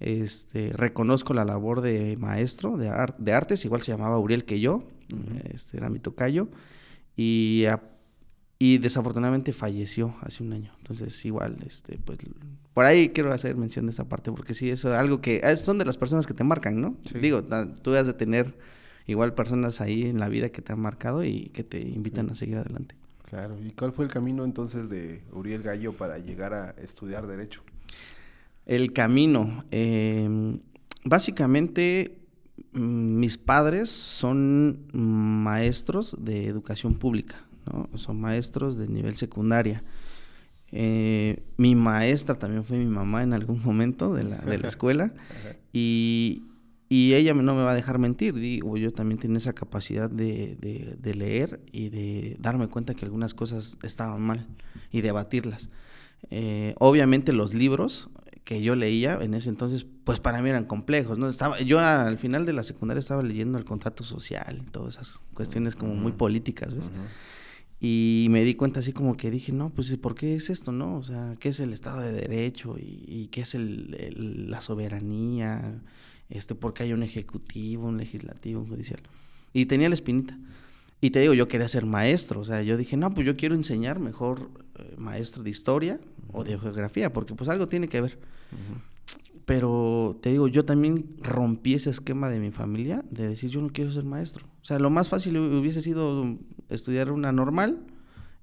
este, 0.00 0.72
reconozco 0.72 1.34
la 1.34 1.44
labor 1.44 1.82
de 1.82 2.16
maestro 2.16 2.78
de, 2.78 2.90
de 3.18 3.32
artes, 3.32 3.64
igual 3.66 3.82
se 3.82 3.92
llamaba 3.92 4.18
Uriel 4.18 4.46
que 4.46 4.58
yo, 4.58 4.84
este 5.52 5.76
era 5.76 5.90
mi 5.90 5.98
tocayo, 5.98 6.48
y, 7.14 7.64
y 8.58 8.78
desafortunadamente 8.78 9.52
falleció 9.52 10.14
hace 10.22 10.42
un 10.42 10.54
año. 10.54 10.72
Entonces, 10.78 11.22
igual, 11.26 11.58
este, 11.66 11.98
pues, 11.98 12.20
por 12.74 12.86
ahí 12.86 13.10
quiero 13.10 13.32
hacer 13.32 13.56
mención 13.56 13.86
de 13.86 13.92
esa 13.92 14.08
parte, 14.08 14.32
porque 14.32 14.54
sí, 14.54 14.70
eso 14.70 14.92
es 14.92 14.98
algo 14.98 15.20
que 15.20 15.40
ah, 15.44 15.56
son 15.56 15.78
de 15.78 15.84
las 15.84 15.96
personas 15.96 16.26
que 16.26 16.34
te 16.34 16.44
marcan, 16.44 16.80
¿no? 16.80 16.96
Digo, 17.20 17.42
tú 17.44 17.94
has 17.94 18.06
de 18.06 18.14
tener 18.14 18.54
igual 19.06 19.34
personas 19.34 19.80
ahí 19.80 20.04
en 20.04 20.18
la 20.18 20.28
vida 20.28 20.48
que 20.48 20.62
te 20.62 20.72
han 20.72 20.80
marcado 20.80 21.24
y 21.24 21.50
que 21.52 21.64
te 21.64 21.80
invitan 21.80 22.30
a 22.30 22.34
seguir 22.34 22.56
adelante. 22.56 22.94
Claro, 23.28 23.58
¿y 23.60 23.72
cuál 23.72 23.92
fue 23.92 24.04
el 24.04 24.10
camino 24.10 24.44
entonces 24.44 24.88
de 24.88 25.22
Uriel 25.32 25.62
Gallo 25.62 25.96
para 25.96 26.18
llegar 26.18 26.54
a 26.54 26.70
estudiar 26.72 27.26
Derecho? 27.26 27.62
El 28.66 28.92
camino, 28.92 29.64
em, 29.70 30.60
básicamente 31.04 32.18
mm, 32.72 33.18
mis 33.18 33.38
padres 33.38 33.90
son 33.90 34.86
maestros 34.92 36.16
de 36.18 36.46
educación 36.46 36.94
pública, 36.94 37.36
¿no? 37.66 37.88
Son 37.98 38.20
maestros 38.20 38.76
de 38.76 38.86
nivel 38.86 39.16
secundaria. 39.16 39.82
Eh, 40.74 41.42
mi 41.58 41.74
maestra 41.74 42.34
también 42.34 42.64
fue 42.64 42.78
mi 42.78 42.86
mamá 42.86 43.22
en 43.22 43.34
algún 43.34 43.60
momento 43.62 44.14
de 44.14 44.24
la, 44.24 44.38
de 44.38 44.56
la 44.56 44.68
escuela 44.68 45.12
y, 45.70 46.44
y, 46.88 47.12
ella 47.12 47.34
no 47.34 47.54
me 47.54 47.62
va 47.62 47.72
a 47.72 47.74
dejar 47.74 47.98
mentir, 47.98 48.34
digo, 48.34 48.78
yo 48.78 48.90
también 48.90 49.18
tenía 49.18 49.36
esa 49.36 49.52
capacidad 49.52 50.08
de, 50.08 50.56
de, 50.58 50.96
de, 50.98 51.14
leer 51.14 51.60
y 51.72 51.90
de 51.90 52.38
darme 52.40 52.68
cuenta 52.68 52.94
que 52.94 53.04
algunas 53.04 53.34
cosas 53.34 53.76
estaban 53.82 54.22
mal 54.22 54.46
y 54.90 55.02
debatirlas. 55.02 55.68
Eh, 56.30 56.74
obviamente 56.78 57.34
los 57.34 57.52
libros 57.52 58.08
que 58.44 58.62
yo 58.62 58.74
leía 58.74 59.18
en 59.20 59.34
ese 59.34 59.50
entonces, 59.50 59.86
pues 60.04 60.20
para 60.20 60.40
mí 60.42 60.48
eran 60.48 60.64
complejos, 60.64 61.18
¿no? 61.18 61.28
Estaba, 61.28 61.60
yo 61.60 61.78
al 61.78 62.18
final 62.18 62.46
de 62.46 62.52
la 62.52 62.62
secundaria 62.62 62.98
estaba 62.98 63.22
leyendo 63.22 63.58
el 63.58 63.64
contrato 63.64 64.04
social, 64.04 64.62
todas 64.72 64.94
esas 64.94 65.20
cuestiones 65.34 65.76
como 65.76 65.94
muy 65.94 66.12
políticas, 66.12 66.74
¿ves? 66.74 66.90
Y 67.84 68.28
me 68.30 68.44
di 68.44 68.54
cuenta 68.54 68.78
así 68.78 68.92
como 68.92 69.16
que 69.16 69.28
dije, 69.28 69.50
no, 69.50 69.70
pues 69.70 69.96
¿por 69.96 70.14
qué 70.14 70.36
es 70.36 70.50
esto, 70.50 70.70
no? 70.70 70.96
O 70.96 71.02
sea, 71.02 71.34
¿qué 71.40 71.48
es 71.48 71.58
el 71.58 71.72
Estado 71.72 72.00
de 72.00 72.12
Derecho? 72.12 72.76
¿Y, 72.78 73.26
qué 73.32 73.40
es 73.40 73.56
el, 73.56 74.46
la 74.48 74.60
soberanía? 74.60 75.82
Este, 76.30 76.54
¿Por 76.54 76.74
qué 76.74 76.84
hay 76.84 76.92
un 76.92 77.02
ejecutivo, 77.02 77.88
un 77.88 77.96
legislativo, 77.96 78.60
un 78.60 78.68
judicial? 78.68 79.00
Y 79.52 79.66
tenía 79.66 79.88
la 79.88 79.96
espinita. 79.96 80.38
Y 81.00 81.10
te 81.10 81.18
digo, 81.18 81.34
yo 81.34 81.48
quería 81.48 81.66
ser 81.66 81.84
maestro, 81.84 82.38
o 82.38 82.44
sea, 82.44 82.62
yo 82.62 82.76
dije, 82.76 82.96
no, 82.96 83.12
pues 83.12 83.26
yo 83.26 83.36
quiero 83.36 83.56
enseñar 83.56 83.98
mejor 83.98 84.48
eh, 84.78 84.94
maestro 84.96 85.42
de 85.42 85.50
historia 85.50 85.98
o 86.32 86.44
de 86.44 86.56
geografía, 86.56 87.12
porque 87.12 87.34
pues 87.34 87.50
algo 87.50 87.66
tiene 87.66 87.88
que 87.88 88.00
ver. 88.00 88.16
Pero 89.44 90.20
te 90.22 90.30
digo, 90.30 90.46
yo 90.46 90.64
también 90.64 91.16
rompí 91.20 91.74
ese 91.74 91.90
esquema 91.90 92.30
de 92.30 92.38
mi 92.38 92.52
familia 92.52 93.04
de 93.10 93.26
decir, 93.26 93.50
yo 93.50 93.60
no 93.60 93.70
quiero 93.70 93.90
ser 93.90 94.04
maestro. 94.04 94.51
O 94.62 94.64
sea, 94.64 94.78
lo 94.78 94.90
más 94.90 95.08
fácil 95.08 95.36
hubiese 95.36 95.82
sido 95.82 96.38
estudiar 96.68 97.10
una 97.10 97.32
normal, 97.32 97.80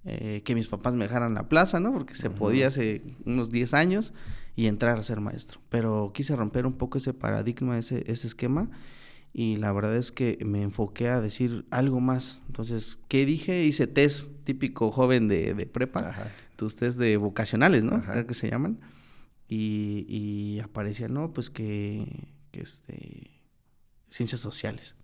eh, 0.05 0.41
que 0.43 0.53
mis 0.53 0.67
papás 0.67 0.93
me 0.93 1.05
dejaran 1.05 1.33
la 1.33 1.47
plaza, 1.47 1.79
¿no? 1.79 1.93
Porque 1.93 2.15
se 2.15 2.29
podía 2.29 2.67
hace 2.67 3.01
unos 3.25 3.51
10 3.51 3.73
años 3.73 4.13
y 4.55 4.67
entrar 4.67 4.97
a 4.97 5.03
ser 5.03 5.21
maestro. 5.21 5.61
Pero 5.69 6.11
quise 6.13 6.35
romper 6.35 6.65
un 6.65 6.73
poco 6.73 6.97
ese 6.97 7.13
paradigma, 7.13 7.77
ese, 7.77 8.03
ese 8.11 8.27
esquema. 8.27 8.69
Y 9.31 9.57
la 9.57 9.71
verdad 9.71 9.95
es 9.95 10.11
que 10.11 10.37
me 10.45 10.61
enfoqué 10.61 11.07
a 11.07 11.21
decir 11.21 11.65
algo 11.69 12.01
más. 12.01 12.41
Entonces, 12.47 12.99
¿qué 13.07 13.25
dije? 13.25 13.63
Hice 13.63 13.87
test 13.87 14.29
típico 14.43 14.91
joven 14.91 15.27
de, 15.27 15.53
de 15.53 15.65
prepa. 15.65 16.31
Tus 16.57 16.75
test 16.75 16.97
de 16.97 17.15
vocacionales, 17.15 17.85
¿no? 17.85 18.01
Creo 18.03 18.27
que 18.27 18.33
se 18.33 18.49
llaman. 18.49 18.79
Y, 19.47 20.05
y 20.09 20.59
aparecía, 20.59 21.07
no, 21.07 21.31
pues 21.31 21.49
que, 21.49 22.27
que 22.51 22.61
este, 22.61 23.31
ciencias 24.09 24.41
sociales. 24.41 24.95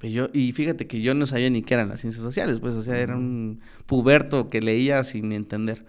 Pero 0.00 0.12
yo, 0.12 0.28
y 0.32 0.52
fíjate 0.52 0.86
que 0.86 1.02
yo 1.02 1.12
no 1.14 1.26
sabía 1.26 1.50
ni 1.50 1.62
qué 1.62 1.74
eran 1.74 1.90
las 1.90 2.00
ciencias 2.00 2.24
sociales, 2.24 2.58
pues, 2.58 2.74
o 2.74 2.82
sea, 2.82 2.98
era 2.98 3.14
un 3.14 3.60
puberto 3.84 4.48
que 4.48 4.62
leía 4.62 5.04
sin 5.04 5.30
entender. 5.32 5.84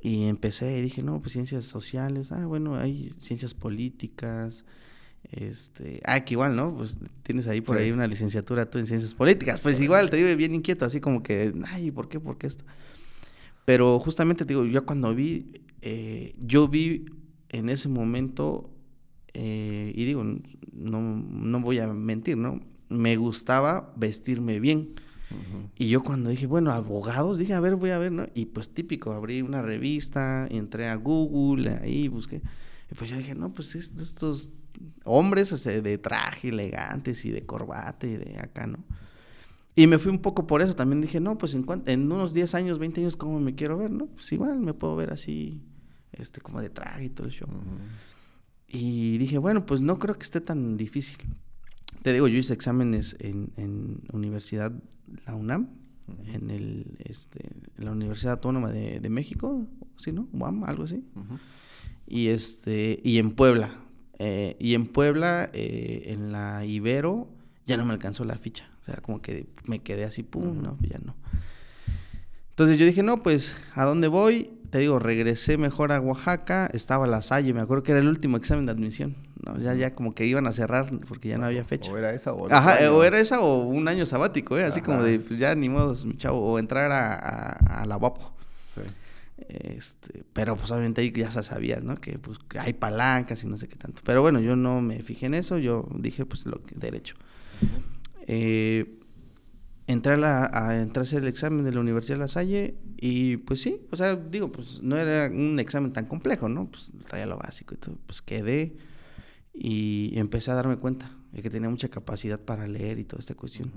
Y 0.00 0.24
empecé 0.24 0.76
y 0.76 0.82
dije, 0.82 1.04
no, 1.04 1.20
pues 1.20 1.32
ciencias 1.32 1.64
sociales, 1.64 2.32
ah, 2.32 2.46
bueno, 2.46 2.76
hay 2.76 3.14
ciencias 3.20 3.54
políticas, 3.54 4.64
este, 5.30 6.00
ah, 6.04 6.24
que 6.24 6.34
igual, 6.34 6.56
¿no? 6.56 6.74
Pues 6.76 6.98
tienes 7.22 7.46
ahí 7.46 7.60
por 7.60 7.76
ahí 7.76 7.92
una 7.92 8.08
licenciatura 8.08 8.68
tú 8.68 8.78
en 8.78 8.86
ciencias 8.88 9.14
políticas, 9.14 9.60
pues 9.60 9.80
igual 9.80 10.10
te 10.10 10.16
digo 10.16 10.36
bien 10.36 10.56
inquieto, 10.56 10.84
así 10.84 11.00
como 11.00 11.22
que, 11.22 11.54
ay, 11.66 11.92
¿por 11.92 12.08
qué? 12.08 12.18
¿Por 12.18 12.38
qué 12.38 12.48
esto? 12.48 12.64
Pero 13.64 14.00
justamente 14.00 14.44
te 14.44 14.54
digo, 14.54 14.64
yo 14.64 14.84
cuando 14.84 15.14
vi, 15.14 15.62
eh, 15.82 16.34
yo 16.44 16.66
vi 16.66 17.06
en 17.50 17.68
ese 17.68 17.88
momento, 17.88 18.68
eh, 19.32 19.92
y 19.94 20.04
digo, 20.06 20.24
no, 20.72 21.00
no 21.00 21.60
voy 21.60 21.78
a 21.78 21.86
mentir, 21.92 22.36
¿no? 22.36 22.60
Me 22.88 23.16
gustaba 23.16 23.92
vestirme 23.96 24.60
bien. 24.60 24.94
Y 25.76 25.88
yo 25.88 26.02
cuando 26.02 26.30
dije, 26.30 26.46
bueno, 26.46 26.72
abogados, 26.72 27.36
dije, 27.36 27.52
a 27.52 27.60
ver, 27.60 27.76
voy 27.76 27.90
a 27.90 27.98
ver, 27.98 28.12
¿no? 28.12 28.26
Y 28.34 28.46
pues 28.46 28.70
típico, 28.70 29.12
abrí 29.12 29.42
una 29.42 29.60
revista, 29.60 30.46
entré 30.50 30.88
a 30.88 30.94
Google, 30.94 31.70
ahí 31.82 32.08
busqué. 32.08 32.40
Y 32.90 32.94
pues 32.94 33.10
yo 33.10 33.16
dije, 33.16 33.34
no, 33.34 33.52
pues 33.52 33.74
estos 33.74 34.50
hombres 35.04 35.62
de 35.64 35.98
traje 35.98 36.48
elegantes 36.48 37.24
y 37.24 37.30
de 37.30 37.44
corbata 37.44 38.06
y 38.06 38.16
de 38.16 38.38
acá, 38.38 38.66
¿no? 38.66 38.78
Y 39.76 39.86
me 39.86 39.98
fui 39.98 40.10
un 40.10 40.20
poco 40.20 40.46
por 40.46 40.60
eso, 40.60 40.74
también 40.74 41.00
dije, 41.00 41.20
no, 41.20 41.38
pues 41.38 41.54
en, 41.54 41.64
en 41.86 42.10
unos 42.10 42.34
10 42.34 42.54
años, 42.54 42.78
20 42.78 43.00
años, 43.00 43.16
¿cómo 43.16 43.38
me 43.38 43.54
quiero 43.54 43.78
ver, 43.78 43.90
no? 43.90 44.06
Pues 44.06 44.32
igual 44.32 44.58
me 44.58 44.74
puedo 44.74 44.96
ver 44.96 45.12
así, 45.12 45.62
este, 46.12 46.40
como 46.40 46.60
de 46.60 46.68
traje 46.68 47.04
y 47.04 47.10
todo 47.10 47.28
el 47.28 47.32
show. 47.32 47.48
Y 48.66 49.18
dije, 49.18 49.38
bueno, 49.38 49.66
pues 49.66 49.80
no 49.80 49.98
creo 49.98 50.16
que 50.16 50.24
esté 50.24 50.40
tan 50.40 50.76
difícil. 50.76 51.18
Te 52.02 52.12
digo, 52.12 52.28
yo 52.28 52.38
hice 52.38 52.54
exámenes 52.54 53.16
en, 53.18 53.52
en 53.56 54.02
Universidad 54.12 54.72
La 55.26 55.34
UNAM, 55.34 55.68
en 56.26 56.50
el 56.50 56.96
este, 57.04 57.50
la 57.76 57.92
Universidad 57.92 58.34
Autónoma 58.34 58.70
de, 58.70 59.00
de 59.00 59.10
México, 59.10 59.66
¿sí, 59.96 60.12
no? 60.12 60.28
UAM, 60.32 60.64
algo 60.64 60.84
así. 60.84 61.04
Y 62.06 62.28
este, 62.28 63.00
y 63.02 63.18
en 63.18 63.32
Puebla. 63.32 63.70
Eh, 64.18 64.56
y 64.58 64.74
en 64.74 64.86
Puebla, 64.86 65.50
eh, 65.52 66.04
en 66.06 66.32
la 66.32 66.64
Ibero, 66.64 67.28
ya 67.66 67.76
no 67.76 67.84
me 67.84 67.92
alcanzó 67.92 68.24
la 68.24 68.36
ficha. 68.36 68.70
O 68.80 68.84
sea, 68.84 68.96
como 68.96 69.20
que 69.20 69.46
me 69.66 69.80
quedé 69.80 70.04
así, 70.04 70.22
pum, 70.22 70.62
no, 70.62 70.78
ya 70.80 70.98
no. 70.98 71.14
Entonces 72.50 72.78
yo 72.78 72.86
dije, 72.86 73.02
no, 73.02 73.22
pues, 73.22 73.56
¿a 73.74 73.84
dónde 73.84 74.08
voy? 74.08 74.50
te 74.70 74.78
digo, 74.78 74.98
regresé 74.98 75.56
mejor 75.56 75.92
a 75.92 76.00
Oaxaca, 76.00 76.68
estaba 76.72 77.06
la 77.06 77.22
Salle, 77.22 77.54
me 77.54 77.60
acuerdo 77.60 77.82
que 77.82 77.92
era 77.92 78.00
el 78.00 78.08
último 78.08 78.36
examen 78.36 78.66
de 78.66 78.72
admisión. 78.72 79.16
¿No? 79.44 79.56
Ya, 79.58 79.74
ya 79.74 79.94
como 79.94 80.14
que 80.14 80.26
iban 80.26 80.46
a 80.46 80.52
cerrar 80.52 80.90
porque 81.08 81.28
ya 81.28 81.38
no 81.38 81.46
había 81.46 81.64
fecha. 81.64 81.92
O 81.92 81.98
era 81.98 82.12
esa 82.12 82.32
o, 82.32 82.52
Ajá, 82.52 82.90
o 82.92 83.04
era 83.04 83.18
esa 83.18 83.40
o 83.40 83.64
un 83.64 83.88
año 83.88 84.06
sabático, 84.06 84.58
¿eh? 84.58 84.64
así 84.64 84.80
como 84.80 85.02
de, 85.02 85.20
pues 85.20 85.38
ya 85.38 85.54
ni 85.54 85.68
modo, 85.68 85.94
mi 86.06 86.16
chavo, 86.16 86.40
o 86.40 86.58
entrar 86.58 86.90
a, 86.92 87.52
a, 87.52 87.86
la 87.86 87.96
guapo. 87.96 88.34
Sí. 88.68 88.80
Este, 89.48 90.24
pero 90.32 90.56
pues 90.56 90.70
obviamente 90.70 91.00
ahí 91.00 91.12
ya 91.12 91.30
sabías, 91.30 91.82
¿no? 91.82 91.96
Que 91.96 92.18
pues 92.18 92.38
hay 92.58 92.72
palancas 92.72 93.42
y 93.44 93.46
no 93.46 93.56
sé 93.56 93.68
qué 93.68 93.76
tanto. 93.76 94.02
Pero 94.04 94.20
bueno, 94.22 94.40
yo 94.40 94.56
no 94.56 94.80
me 94.80 95.00
fijé 95.02 95.26
en 95.26 95.34
eso, 95.34 95.58
yo 95.58 95.88
dije 95.94 96.26
pues 96.26 96.44
lo 96.46 96.62
que 96.62 96.74
derecho. 96.76 97.14
eh, 98.26 98.98
entré 99.86 100.12
a, 100.12 100.16
la, 100.18 100.50
a, 100.52 100.80
entrar 100.80 101.02
a 101.02 101.06
hacer 101.06 101.22
el 101.22 101.28
examen 101.28 101.64
de 101.64 101.72
la 101.72 101.80
Universidad 101.80 102.16
de 102.16 102.20
La 102.20 102.28
Salle 102.28 102.76
y 102.98 103.38
pues 103.38 103.62
sí, 103.62 103.80
o 103.90 103.96
sea, 103.96 104.16
digo, 104.16 104.52
pues 104.52 104.82
no 104.82 104.96
era 104.98 105.32
un 105.34 105.58
examen 105.58 105.92
tan 105.92 106.04
complejo, 106.04 106.48
¿no? 106.48 106.66
Pues 106.66 106.92
traía 107.06 107.24
lo 107.26 107.38
básico 107.38 107.74
y 107.74 107.78
todo, 107.78 107.96
pues 108.06 108.20
quedé 108.20 108.76
y 109.58 110.12
empecé 110.18 110.50
a 110.50 110.54
darme 110.54 110.76
cuenta 110.76 111.16
de 111.32 111.42
que 111.42 111.50
tenía 111.50 111.68
mucha 111.68 111.88
capacidad 111.88 112.40
para 112.40 112.66
leer 112.66 112.98
y 112.98 113.04
toda 113.04 113.20
esta 113.20 113.34
cuestión. 113.34 113.72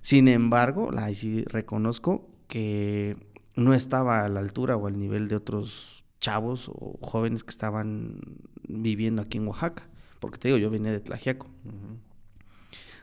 Sin 0.00 0.28
embargo, 0.28 0.90
la, 0.92 1.12
sí 1.14 1.44
reconozco 1.44 2.28
que 2.46 3.16
no 3.56 3.72
estaba 3.72 4.24
a 4.24 4.28
la 4.28 4.40
altura 4.40 4.76
o 4.76 4.86
al 4.86 4.98
nivel 4.98 5.28
de 5.28 5.36
otros 5.36 6.04
chavos 6.20 6.68
o 6.68 6.98
jóvenes 7.00 7.42
que 7.42 7.50
estaban 7.50 8.20
viviendo 8.68 9.22
aquí 9.22 9.38
en 9.38 9.48
Oaxaca, 9.48 9.88
porque 10.20 10.38
te 10.38 10.48
digo, 10.48 10.58
yo 10.58 10.70
venía 10.70 10.92
de 10.92 11.00
Tlajiaco 11.00 11.48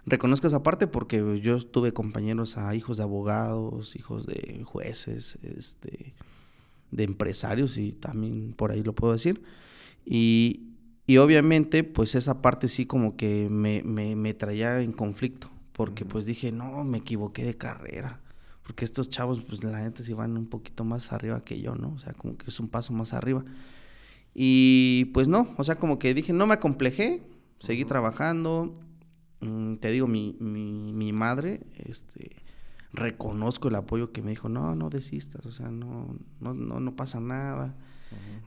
reconozco 0.05 0.47
esa 0.47 0.63
parte 0.63 0.87
porque 0.87 1.39
yo 1.41 1.63
tuve 1.65 1.93
compañeros 1.93 2.57
a 2.57 2.73
hijos 2.75 2.97
de 2.97 3.03
abogados, 3.03 3.95
hijos 3.95 4.25
de 4.25 4.61
jueces, 4.63 5.37
este, 5.43 6.13
de 6.91 7.03
empresarios 7.03 7.77
y 7.77 7.91
también 7.91 8.53
por 8.53 8.71
ahí 8.71 8.83
lo 8.83 8.93
puedo 8.93 9.13
decir. 9.13 9.43
Y, 10.05 10.70
y 11.11 11.17
obviamente 11.17 11.83
pues 11.83 12.15
esa 12.15 12.41
parte 12.41 12.67
sí 12.67 12.85
como 12.85 13.15
que 13.15 13.47
me, 13.49 13.83
me, 13.83 14.15
me 14.15 14.33
traía 14.33 14.81
en 14.81 14.91
conflicto 14.91 15.49
porque 15.73 16.05
pues 16.05 16.25
dije, 16.25 16.51
no, 16.51 16.83
me 16.83 16.99
equivoqué 16.99 17.43
de 17.43 17.57
carrera. 17.57 18.19
Porque 18.63 18.85
estos 18.85 19.09
chavos, 19.09 19.41
pues 19.41 19.63
la 19.63 19.79
gente 19.79 20.03
sí 20.03 20.13
van 20.13 20.37
un 20.37 20.47
poquito 20.47 20.83
más 20.83 21.11
arriba 21.11 21.43
que 21.43 21.59
yo, 21.59 21.75
¿no? 21.75 21.93
O 21.93 21.99
sea, 21.99 22.13
como 22.13 22.37
que 22.37 22.45
es 22.47 22.59
un 22.59 22.69
paso 22.69 22.93
más 22.93 23.13
arriba. 23.13 23.43
Y 24.33 25.05
pues 25.13 25.27
no, 25.27 25.53
o 25.57 25.63
sea, 25.63 25.75
como 25.75 25.97
que 25.97 26.13
dije, 26.13 26.31
no 26.31 26.45
me 26.45 26.53
acomplejé, 26.53 27.23
seguí 27.59 27.83
trabajando, 27.83 28.77
Mm, 29.41 29.77
te 29.77 29.89
digo, 29.91 30.07
mi, 30.07 30.37
mi, 30.39 30.93
mi, 30.93 31.11
madre, 31.13 31.61
este, 31.77 32.43
reconozco 32.93 33.69
el 33.69 33.75
apoyo 33.75 34.11
que 34.11 34.21
me 34.21 34.31
dijo, 34.31 34.49
no, 34.49 34.75
no 34.75 34.89
desistas, 34.89 35.45
o 35.45 35.51
sea, 35.51 35.71
no, 35.71 36.15
no, 36.39 36.53
no, 36.53 36.79
no 36.79 36.95
pasa 36.95 37.19
nada. 37.19 37.75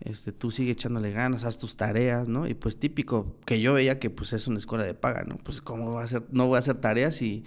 Este, 0.00 0.32
tú 0.32 0.50
sigue 0.50 0.72
echándole 0.72 1.10
ganas, 1.12 1.44
haz 1.44 1.56
tus 1.58 1.76
tareas, 1.76 2.28
¿no? 2.28 2.46
Y 2.46 2.54
pues 2.54 2.76
típico, 2.78 3.36
que 3.46 3.60
yo 3.60 3.72
veía 3.74 3.98
que 3.98 4.10
pues 4.10 4.32
es 4.32 4.46
una 4.48 4.58
escuela 4.58 4.84
de 4.84 4.94
paga, 4.94 5.24
¿no? 5.24 5.36
Pues 5.38 5.60
cómo 5.60 5.92
voy 5.92 6.02
a 6.02 6.04
hacer, 6.04 6.24
no 6.30 6.46
voy 6.46 6.56
a 6.56 6.58
hacer 6.58 6.76
tareas 6.76 7.22
y 7.22 7.44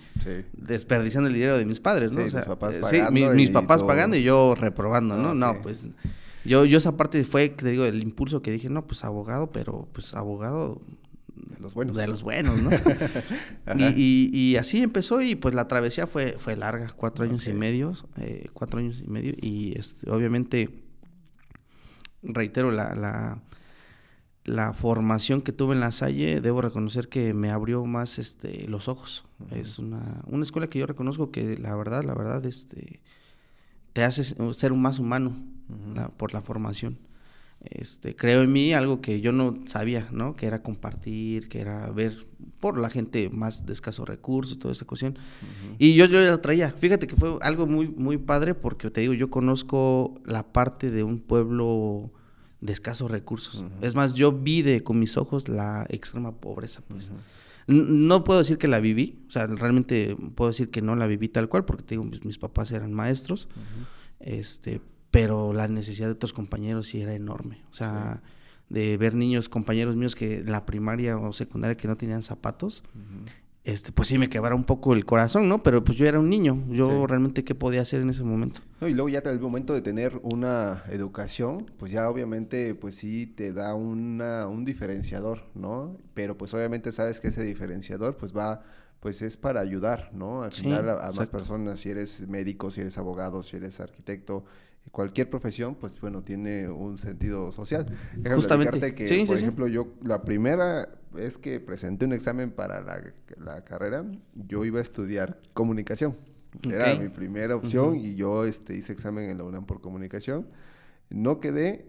desperdiciando 0.54 1.28
el 1.28 1.34
dinero 1.34 1.58
de 1.58 1.66
mis 1.66 1.80
padres, 1.80 2.14
¿no? 2.14 2.20
Sí, 2.28 2.36
mis 2.36 2.46
papás 2.46 2.76
eh, 2.76 2.80
pagando. 2.82 3.34
mis 3.34 3.50
y 3.50 3.54
papás 3.54 3.78
todo. 3.80 3.88
pagando 3.88 4.18
y 4.18 4.24
yo 4.24 4.56
reprobando, 4.56 5.16
¿no? 5.18 5.34
No, 5.34 5.36
No, 5.36 5.54
sí. 5.54 5.60
pues 5.64 5.88
yo, 6.46 6.66
yo 6.66 6.78
esa 6.78 6.96
parte 6.98 7.24
fue, 7.26 7.50
te 7.50 7.70
digo, 7.70 7.86
el 7.86 8.02
impulso 8.02 8.42
que 8.42 8.52
dije, 8.52 8.70
no, 8.70 8.88
pues 8.88 9.04
abogado, 9.04 9.52
pero 9.52 9.88
pues 9.94 10.14
abogado 10.14 10.82
De 11.36 11.60
los 11.60 11.74
buenos. 11.74 11.96
de 11.98 12.08
los 12.08 12.24
buenos, 12.24 12.62
¿no? 12.62 12.70
y, 13.78 13.84
y- 13.96 14.30
y 14.34 14.56
así 14.56 14.82
empezó 14.82 15.22
y 15.22 15.36
pues 15.36 15.54
la 15.54 15.68
travesía 15.68 16.08
fue, 16.08 16.36
fue 16.38 16.56
larga, 16.56 16.88
cuatro 16.96 17.26
años 17.26 17.48
y 17.48 17.54
medio, 17.54 17.94
eh, 18.18 18.48
cuatro 18.54 18.80
años 18.80 19.02
y 19.06 19.08
medio 19.10 19.34
y 19.40 19.78
este, 19.78 20.10
obviamente, 20.10 20.84
reitero, 22.24 22.72
la, 22.72 22.96
la, 22.96 23.40
la 24.46 24.74
formación 24.74 25.42
que 25.42 25.52
tuve 25.52 25.74
en 25.76 25.82
la 25.82 25.92
Salle, 25.92 26.40
debo 26.42 26.62
reconocer 26.62 27.10
que 27.10 27.34
me 27.34 27.52
abrió 27.52 27.86
más 27.86 28.18
este, 28.20 28.68
los 28.68 28.88
ojos. 28.88 29.26
Es 29.52 29.78
una, 29.80 30.22
una 30.26 30.44
escuela 30.44 30.70
que 30.70 30.80
yo 30.80 30.86
reconozco 30.88 31.32
que 31.32 31.58
la 31.58 31.76
verdad, 31.76 32.04
la 32.04 32.16
verdad, 32.16 32.46
este, 32.46 33.02
te 33.94 34.04
hace 34.04 34.24
ser 34.54 34.72
un 34.74 34.82
más 34.82 35.00
humano 35.00 35.36
la- 35.96 36.10
por 36.10 36.34
la 36.34 36.42
formación. 36.42 37.00
Este, 37.70 38.16
creo 38.16 38.44
en 38.44 38.52
mí 38.52 38.74
algo 38.74 39.02
que 39.02 39.20
yo 39.20 39.32
no 39.32 39.60
sabía, 39.66 40.08
¿no? 40.12 40.36
Que 40.36 40.46
era 40.46 40.64
compartir, 40.64 41.50
que 41.50 41.60
era 41.60 41.90
ver 41.92 42.28
por 42.60 42.78
la 42.78 42.90
gente 42.90 43.30
más 43.30 43.66
de 43.66 43.74
escasos 43.74 44.08
recursos, 44.08 44.58
toda 44.58 44.72
esa 44.72 44.86
cuestión. 44.86 45.18
Y 45.78 45.94
yo, 45.96 46.06
yo 46.06 46.22
ya 46.22 46.32
lo 46.32 46.40
traía. 46.40 46.72
Fíjate 46.72 47.08
que 47.08 47.16
fue 47.16 47.38
algo 47.42 47.68
muy, 47.68 47.88
muy 47.90 48.18
padre 48.18 48.56
porque 48.56 48.90
te 48.90 49.02
digo, 49.02 49.14
yo 49.14 49.30
conozco 49.30 50.16
la 50.26 50.52
parte 50.52 50.92
de 50.92 51.04
un 51.04 51.20
pueblo 51.20 52.12
de 52.62 52.74
escasos 52.74 53.12
recursos. 53.12 53.64
Es 53.82 53.96
más, 53.96 54.14
yo 54.14 54.32
vi 54.32 54.62
de 54.62 54.84
con 54.84 55.00
mis 55.00 55.18
ojos 55.18 55.48
la 55.50 55.86
extrema 55.90 56.36
pobreza, 56.36 56.82
pues. 56.88 57.12
No 57.68 58.24
puedo 58.24 58.40
decir 58.40 58.58
que 58.58 58.70
la 58.70 58.80
viví, 58.80 59.20
o 59.28 59.32
sea, 59.32 59.46
realmente 59.46 60.16
puedo 60.36 60.52
decir 60.52 60.70
que 60.70 60.82
no 60.82 60.96
la 60.96 61.06
viví 61.06 61.28
tal 61.28 61.50
cual, 61.50 61.66
porque 61.66 61.84
te 61.84 61.96
digo, 61.96 62.06
mis, 62.06 62.24
mis 62.24 62.38
papás 62.38 62.72
eran 62.72 62.94
maestros, 62.94 63.50
este, 64.22 64.80
pero 65.22 65.54
la 65.54 65.68
necesidad 65.68 66.08
de 66.08 66.14
otros 66.14 66.34
compañeros 66.34 66.88
sí 66.88 67.02
era 67.02 67.14
enorme. 67.14 67.64
O 67.72 67.74
sea, 67.74 68.22
de 68.70 68.98
ver 68.98 69.16
niños, 69.16 69.50
compañeros 69.50 69.96
míos 69.96 70.16
que 70.16 70.40
en 70.40 70.52
la 70.52 70.66
primaria 70.66 71.18
o 71.18 71.32
secundaria 71.34 71.76
que 71.78 71.88
no 71.88 71.96
tenían 71.98 72.22
zapatos, 72.22 72.84
este, 73.64 73.92
pues 73.92 74.08
sí 74.08 74.18
me 74.18 74.30
quebraba 74.30 74.56
un 74.56 74.64
poco 74.64 74.94
el 74.94 75.04
corazón, 75.06 75.50
¿no? 75.50 75.62
Pero 75.64 75.84
pues 75.84 75.98
yo 75.98 76.06
era 76.06 76.20
un 76.20 76.30
niño, 76.30 76.64
yo 76.70 76.86
Sí. 76.86 76.92
realmente 77.08 77.44
qué 77.44 77.54
podía 77.56 77.82
hacer 77.82 78.00
en 78.02 78.10
ese 78.10 78.24
momento. 78.24 78.62
No, 78.80 78.88
y 78.88 78.94
luego 78.94 79.10
ya 79.10 79.20
el 79.20 79.40
momento 79.42 79.74
de 79.74 79.82
tener 79.82 80.20
una 80.24 80.84
educación, 80.90 81.70
pues 81.78 81.92
ya 81.92 82.10
obviamente, 82.10 82.76
pues 82.76 82.96
sí 82.96 83.28
te 83.28 83.52
da 83.52 83.74
una, 83.76 84.48
un 84.48 84.64
diferenciador, 84.66 85.44
¿no? 85.54 85.98
Pero 86.14 86.38
pues 86.38 86.54
obviamente 86.54 86.92
sabes 86.94 87.20
que 87.20 87.28
ese 87.30 87.44
diferenciador, 87.44 88.16
pues 88.16 88.36
va, 88.36 88.62
pues 89.02 89.22
es 89.22 89.36
para 89.36 89.60
ayudar, 89.60 90.12
¿no? 90.14 90.44
Al 90.44 90.54
Sí, 90.54 90.64
final 90.64 90.88
a, 90.90 91.08
a 91.08 91.12
más 91.12 91.30
personas, 91.30 91.80
si 91.82 91.90
eres 91.90 92.26
médico, 92.28 92.72
si 92.72 92.82
eres 92.82 92.98
abogado, 92.98 93.44
si 93.44 93.58
eres 93.58 93.80
arquitecto, 93.82 94.46
cualquier 94.92 95.30
profesión, 95.30 95.76
pues 95.76 96.00
bueno, 96.00 96.24
tiene 96.24 96.70
un 96.70 96.98
sentido 96.98 97.52
social. 97.52 97.86
Déjame 98.16 98.36
Justamente. 98.36 98.96
que, 98.96 99.08
Sí, 99.08 99.20
por 99.26 99.36
sí, 99.36 99.40
sí. 99.40 99.44
ejemplo, 99.44 99.68
yo 99.68 99.94
la 100.04 100.24
primera 100.24 100.90
vez 101.12 101.38
que 101.38 101.60
presenté 101.60 102.06
un 102.06 102.14
examen 102.14 102.52
para 102.52 102.82
la, 102.82 103.02
la 103.38 103.64
carrera, 103.64 104.04
yo 104.36 104.66
iba 104.66 104.80
a 104.80 104.82
estudiar 104.82 105.40
comunicación. 105.54 106.16
Era 106.64 106.96
mi 106.96 107.10
primera 107.10 107.56
opción 107.56 107.96
y 107.98 108.16
yo 108.16 108.46
este, 108.46 108.76
hice 108.76 108.94
examen 108.94 109.30
en 109.30 109.38
la 109.38 109.44
UNAM 109.44 109.66
por 109.66 109.82
comunicación. 109.82 110.48
No 111.10 111.40
quedé, 111.40 111.86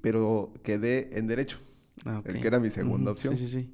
pero 0.00 0.52
quedé 0.62 1.18
en 1.18 1.26
derecho, 1.26 1.58
Ah, 2.04 2.20
el 2.24 2.40
que 2.40 2.46
era 2.48 2.58
mi 2.58 2.70
segunda 2.70 3.10
opción. 3.12 3.36
Sí, 3.36 3.46
sí, 3.46 3.60
sí. 3.60 3.70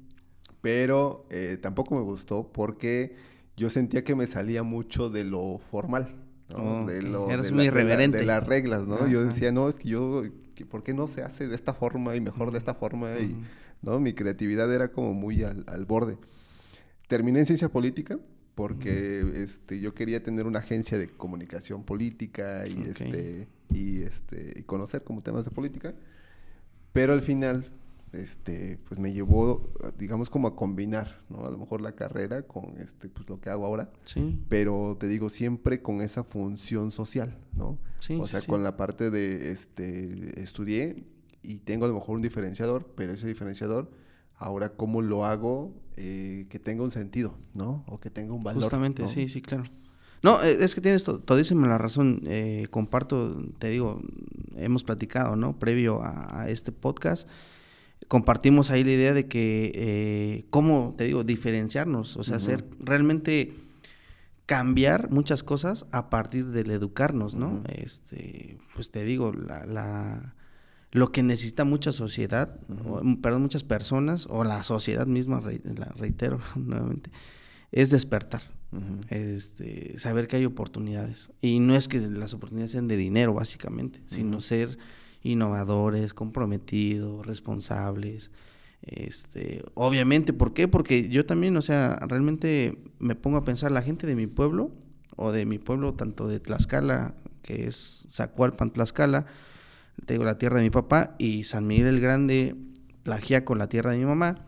Pero 0.61 1.25
eh, 1.29 1.57
tampoco 1.61 1.95
me 1.95 2.01
gustó 2.01 2.51
porque 2.51 3.15
yo 3.57 3.69
sentía 3.69 4.03
que 4.03 4.15
me 4.15 4.27
salía 4.27 4.63
mucho 4.63 5.09
de 5.09 5.23
lo 5.23 5.57
formal. 5.71 6.15
¿No? 6.49 6.83
Oh, 6.83 6.85
de 6.87 7.01
lo, 7.01 7.29
Eras 7.29 7.45
de 7.47 7.51
muy 7.51 7.65
la- 7.65 7.71
de 7.71 7.71
la- 7.71 7.79
irreverente. 7.81 8.17
de 8.17 8.25
las 8.25 8.45
reglas, 8.45 8.87
¿no? 8.87 9.07
Yo 9.07 9.19
Ajá. 9.21 9.29
decía, 9.29 9.51
no, 9.51 9.69
es 9.69 9.75
que 9.75 9.89
yo, 9.89 10.23
¿por 10.69 10.83
qué 10.83 10.93
no 10.93 11.07
se 11.07 11.21
hace 11.23 11.47
de 11.47 11.55
esta 11.55 11.73
forma 11.73 12.15
y 12.15 12.21
mejor 12.21 12.51
de 12.51 12.57
esta 12.57 12.73
forma? 12.73 13.17
Y. 13.19 13.35
¿no? 13.81 13.99
Mi 13.99 14.13
creatividad 14.13 14.73
era 14.73 14.89
como 14.91 15.13
muy 15.13 15.43
al, 15.43 15.63
al 15.67 15.85
borde. 15.85 16.17
Terminé 17.07 17.39
en 17.39 17.45
ciencia 17.45 17.69
política 17.69 18.19
porque 18.55 19.23
este, 19.41 19.79
yo 19.79 19.93
quería 19.93 20.21
tener 20.21 20.45
una 20.45 20.59
agencia 20.59 20.97
de 20.97 21.07
comunicación 21.07 21.83
política 21.85 22.67
y, 22.67 22.73
Ok. 22.73 22.87
este, 22.87 23.47
y, 23.73 24.01
este, 24.01 24.53
y 24.59 24.63
conocer 24.63 25.03
como 25.03 25.21
temas 25.21 25.45
de 25.45 25.51
política. 25.51 25.93
Pero 26.91 27.13
al 27.13 27.21
final, 27.21 27.71
este, 28.11 28.79
pues 28.87 28.99
me 28.99 29.13
llevó, 29.13 29.71
digamos, 29.97 30.29
como 30.29 30.47
a 30.47 30.55
combinar, 30.55 31.21
¿no? 31.29 31.45
A 31.45 31.51
lo 31.51 31.57
mejor 31.57 31.81
la 31.81 31.93
carrera 31.93 32.41
con 32.43 32.77
este, 32.79 33.07
pues 33.09 33.29
lo 33.29 33.39
que 33.39 33.49
hago 33.49 33.65
ahora. 33.65 33.91
Sí. 34.05 34.39
Pero 34.49 34.97
te 34.99 35.07
digo, 35.07 35.29
siempre 35.29 35.81
con 35.81 36.01
esa 36.01 36.23
función 36.23 36.91
social, 36.91 37.37
¿no? 37.55 37.77
Sí, 37.99 38.17
o 38.19 38.25
sea, 38.27 38.41
sí. 38.41 38.47
con 38.47 38.63
la 38.63 38.77
parte 38.77 39.11
de, 39.11 39.51
este, 39.51 40.41
estudié 40.41 41.03
y 41.43 41.55
tengo 41.59 41.85
a 41.85 41.87
lo 41.87 41.93
mejor 41.93 42.15
un 42.15 42.21
diferenciador, 42.21 42.85
pero 42.95 43.13
ese 43.13 43.27
diferenciador, 43.27 43.91
ahora 44.35 44.69
cómo 44.73 45.01
lo 45.01 45.25
hago 45.25 45.73
eh, 45.97 46.47
que 46.49 46.59
tenga 46.59 46.83
un 46.83 46.91
sentido, 46.91 47.35
¿no? 47.55 47.83
O 47.87 47.99
que 47.99 48.09
tenga 48.09 48.33
un 48.33 48.41
valor. 48.41 48.63
Justamente, 48.63 49.03
¿no? 49.03 49.07
sí, 49.09 49.27
sí, 49.27 49.41
claro. 49.41 49.65
No, 50.23 50.41
eh, 50.43 50.57
es 50.59 50.75
que 50.75 50.81
tienes 50.81 51.03
to- 51.05 51.19
todísima 51.19 51.67
la 51.67 51.77
razón. 51.77 52.21
eh, 52.25 52.67
comparto, 52.71 53.41
te 53.57 53.69
digo, 53.69 54.01
hemos 54.57 54.83
platicado, 54.83 55.35
¿no? 55.37 55.57
Previo 55.59 56.01
a, 56.01 56.41
a 56.41 56.49
este 56.49 56.71
podcast, 56.73 57.27
compartimos 58.07 58.71
ahí 58.71 58.83
la 58.83 58.91
idea 58.93 59.13
de 59.13 59.27
que, 59.27 59.71
eh, 59.75 60.45
¿cómo, 60.49 60.95
te 60.97 61.03
digo, 61.05 61.23
diferenciarnos? 61.23 62.17
O 62.17 62.23
sea, 62.23 62.37
Ujú. 62.37 62.45
hacer 62.45 62.65
realmente 62.79 63.53
cambiar 64.45 65.11
muchas 65.11 65.43
cosas 65.43 65.85
a 65.91 66.09
partir 66.09 66.47
del 66.47 66.71
educarnos, 66.71 67.35
¿no? 67.35 67.61
Este, 67.67 68.57
pues 68.73 68.89
te 68.89 69.03
digo, 69.05 69.31
la, 69.31 69.65
la- 69.65 70.33
lo 70.91 71.11
que 71.11 71.21
necesita 71.21 71.65
mucha 71.65 71.91
sociedad, 71.91 72.59
o, 72.83 73.01
perdón, 73.21 73.43
muchas 73.43 73.63
personas, 73.63 74.25
o 74.27 74.43
la 74.43 74.63
sociedad 74.63 75.05
misma, 75.05 75.39
la 75.41 75.85
reitero 75.95 76.39
nuevamente, 76.55 77.11
es 77.71 77.91
despertar. 77.91 78.41
Este, 79.09 79.97
saber 79.97 80.27
que 80.27 80.37
hay 80.37 80.45
oportunidades. 80.45 81.31
Y 81.41 81.59
no 81.59 81.75
es 81.75 81.87
que 81.87 81.99
las 81.99 82.33
oportunidades 82.33 82.71
sean 82.71 82.87
de 82.87 82.97
dinero, 82.97 83.33
básicamente, 83.33 84.01
sino 84.07 84.41
ser 84.41 84.77
innovadores, 85.21 86.13
comprometidos, 86.13 87.25
responsables. 87.25 88.31
Este, 88.81 89.63
obviamente, 89.73 90.33
¿por 90.33 90.53
qué? 90.53 90.67
Porque 90.67 91.09
yo 91.09 91.25
también, 91.25 91.57
o 91.57 91.61
sea, 91.61 91.97
realmente 92.07 92.77
me 92.99 93.15
pongo 93.15 93.37
a 93.37 93.43
pensar, 93.43 93.71
la 93.71 93.81
gente 93.81 94.07
de 94.07 94.15
mi 94.15 94.27
pueblo, 94.27 94.71
o 95.15 95.31
de 95.31 95.45
mi 95.45 95.59
pueblo, 95.59 95.93
tanto 95.93 96.27
de 96.27 96.39
Tlaxcala, 96.39 97.15
que 97.41 97.67
es 97.67 98.07
Zacualpan, 98.09 98.71
Tlaxcala, 98.71 99.25
te 100.05 100.13
digo, 100.13 100.23
la 100.23 100.37
tierra 100.37 100.57
de 100.57 100.63
mi 100.63 100.69
papá, 100.69 101.15
y 101.17 101.43
San 101.43 101.67
Miguel 101.67 101.87
el 101.87 101.99
Grande, 101.99 102.55
Tlaxiaco, 103.03 103.55
la 103.55 103.67
tierra 103.67 103.91
de 103.91 103.99
mi 103.99 104.05
mamá, 104.05 104.45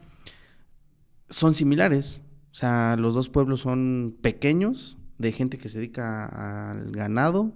son 1.29 1.53
similares. 1.53 2.21
O 2.51 2.55
sea, 2.55 2.95
los 2.97 3.13
dos 3.13 3.29
pueblos 3.29 3.62
son 3.62 4.17
pequeños, 4.21 4.97
de 5.17 5.31
gente 5.31 5.57
que 5.57 5.69
se 5.69 5.79
dedica 5.79 6.71
al 6.71 6.91
ganado, 6.91 7.53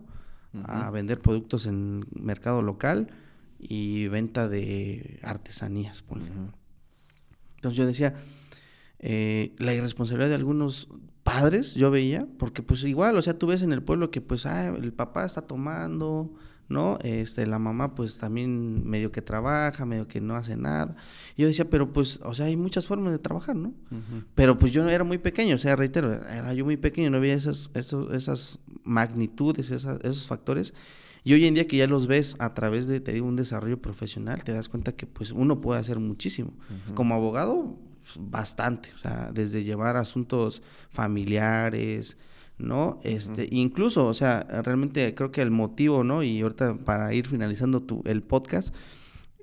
a 0.64 0.90
vender 0.92 1.20
productos 1.20 1.66
en 1.66 2.06
mercado 2.14 2.62
local 2.62 3.10
y 3.60 4.08
venta 4.08 4.48
de 4.48 5.20
artesanías. 5.24 6.04
Entonces 7.56 7.78
yo 7.78 7.86
decía, 7.86 8.16
eh, 9.00 9.56
la 9.58 9.74
irresponsabilidad 9.74 10.30
de 10.30 10.36
algunos 10.36 10.90
padres, 11.24 11.74
yo 11.74 11.90
veía, 11.92 12.28
porque 12.38 12.62
pues 12.62 12.84
igual, 12.84 13.18
o 13.18 13.22
sea, 13.22 13.38
tú 13.38 13.48
ves 13.48 13.64
en 13.64 13.74
el 13.74 13.82
pueblo 13.82 14.12
que 14.12 14.22
pues, 14.22 14.46
ah, 14.46 14.68
el 14.68 14.94
papá 14.94 15.26
está 15.26 15.42
tomando, 15.42 16.34
¿no? 16.68 16.98
Este, 17.04 17.46
la 17.46 17.60
mamá 17.60 17.94
pues 17.96 18.18
también 18.18 18.88
medio 18.88 19.12
que 19.12 19.22
trabaja, 19.22 19.86
medio 19.86 20.08
que 20.08 20.20
no 20.22 20.36
hace 20.36 20.56
nada. 20.58 20.96
Y 21.36 21.44
yo 21.44 21.48
decía, 21.48 21.70
pero 21.70 21.94
pues, 21.94 22.20
o 22.24 22.34
sea, 22.34 22.48
hay 22.48 22.58
muchas 22.58 22.88
formas 22.88 23.14
de 23.14 23.20
trabajar, 23.20 23.56
¿no? 23.56 23.74
Pero 24.36 24.58
pues 24.58 24.72
yo 24.72 24.88
era 24.90 25.04
muy 25.04 25.18
pequeño, 25.20 25.56
o 25.56 25.58
sea, 25.60 25.76
reitero, 25.76 26.12
era 26.14 26.54
yo 26.54 26.66
muy 26.66 26.78
pequeño, 26.78 27.10
no 27.12 27.20
veía 27.20 27.36
esas, 27.36 27.70
esos- 27.76 28.12
esas 28.14 28.60
magnitudes, 28.84 29.70
esas- 29.72 30.00
esos 30.04 30.28
factores. 30.28 30.74
Y 31.24 31.34
hoy 31.34 31.46
en 31.48 31.56
día 31.56 31.66
que 31.68 31.78
ya 31.78 31.88
los 31.88 32.06
ves 32.08 32.36
a 32.40 32.54
través 32.54 32.86
de, 32.88 33.00
te 33.00 33.12
digo, 33.12 33.26
un 33.28 33.36
desarrollo 33.36 33.82
profesional, 33.82 34.44
te 34.44 34.54
das 34.54 34.70
cuenta 34.70 34.92
que 34.92 35.08
pues 35.08 35.32
uno 35.32 35.60
puede 35.62 35.80
hacer 35.80 36.00
muchísimo. 36.00 36.54
Como 36.94 37.16
abogado, 37.16 37.78
pues, 38.04 38.30
bastante, 38.30 38.90
o 38.94 38.98
sea, 39.00 39.32
desde 39.34 39.64
llevar 39.64 39.98
asuntos 39.98 40.62
familiares, 40.92 42.18
¿no? 42.58 43.00
Este, 43.04 43.48
incluso, 43.52 44.08
o 44.08 44.14
sea, 44.14 44.42
realmente 44.64 45.14
creo 45.14 45.32
que 45.32 45.42
el 45.42 45.52
motivo, 45.52 46.04
¿no? 46.04 46.24
Y 46.24 46.42
ahorita 46.42 46.78
para 46.78 47.14
ir 47.14 47.28
finalizando 47.28 47.80
tu, 47.82 48.02
el 48.06 48.22
podcast, 48.24 48.74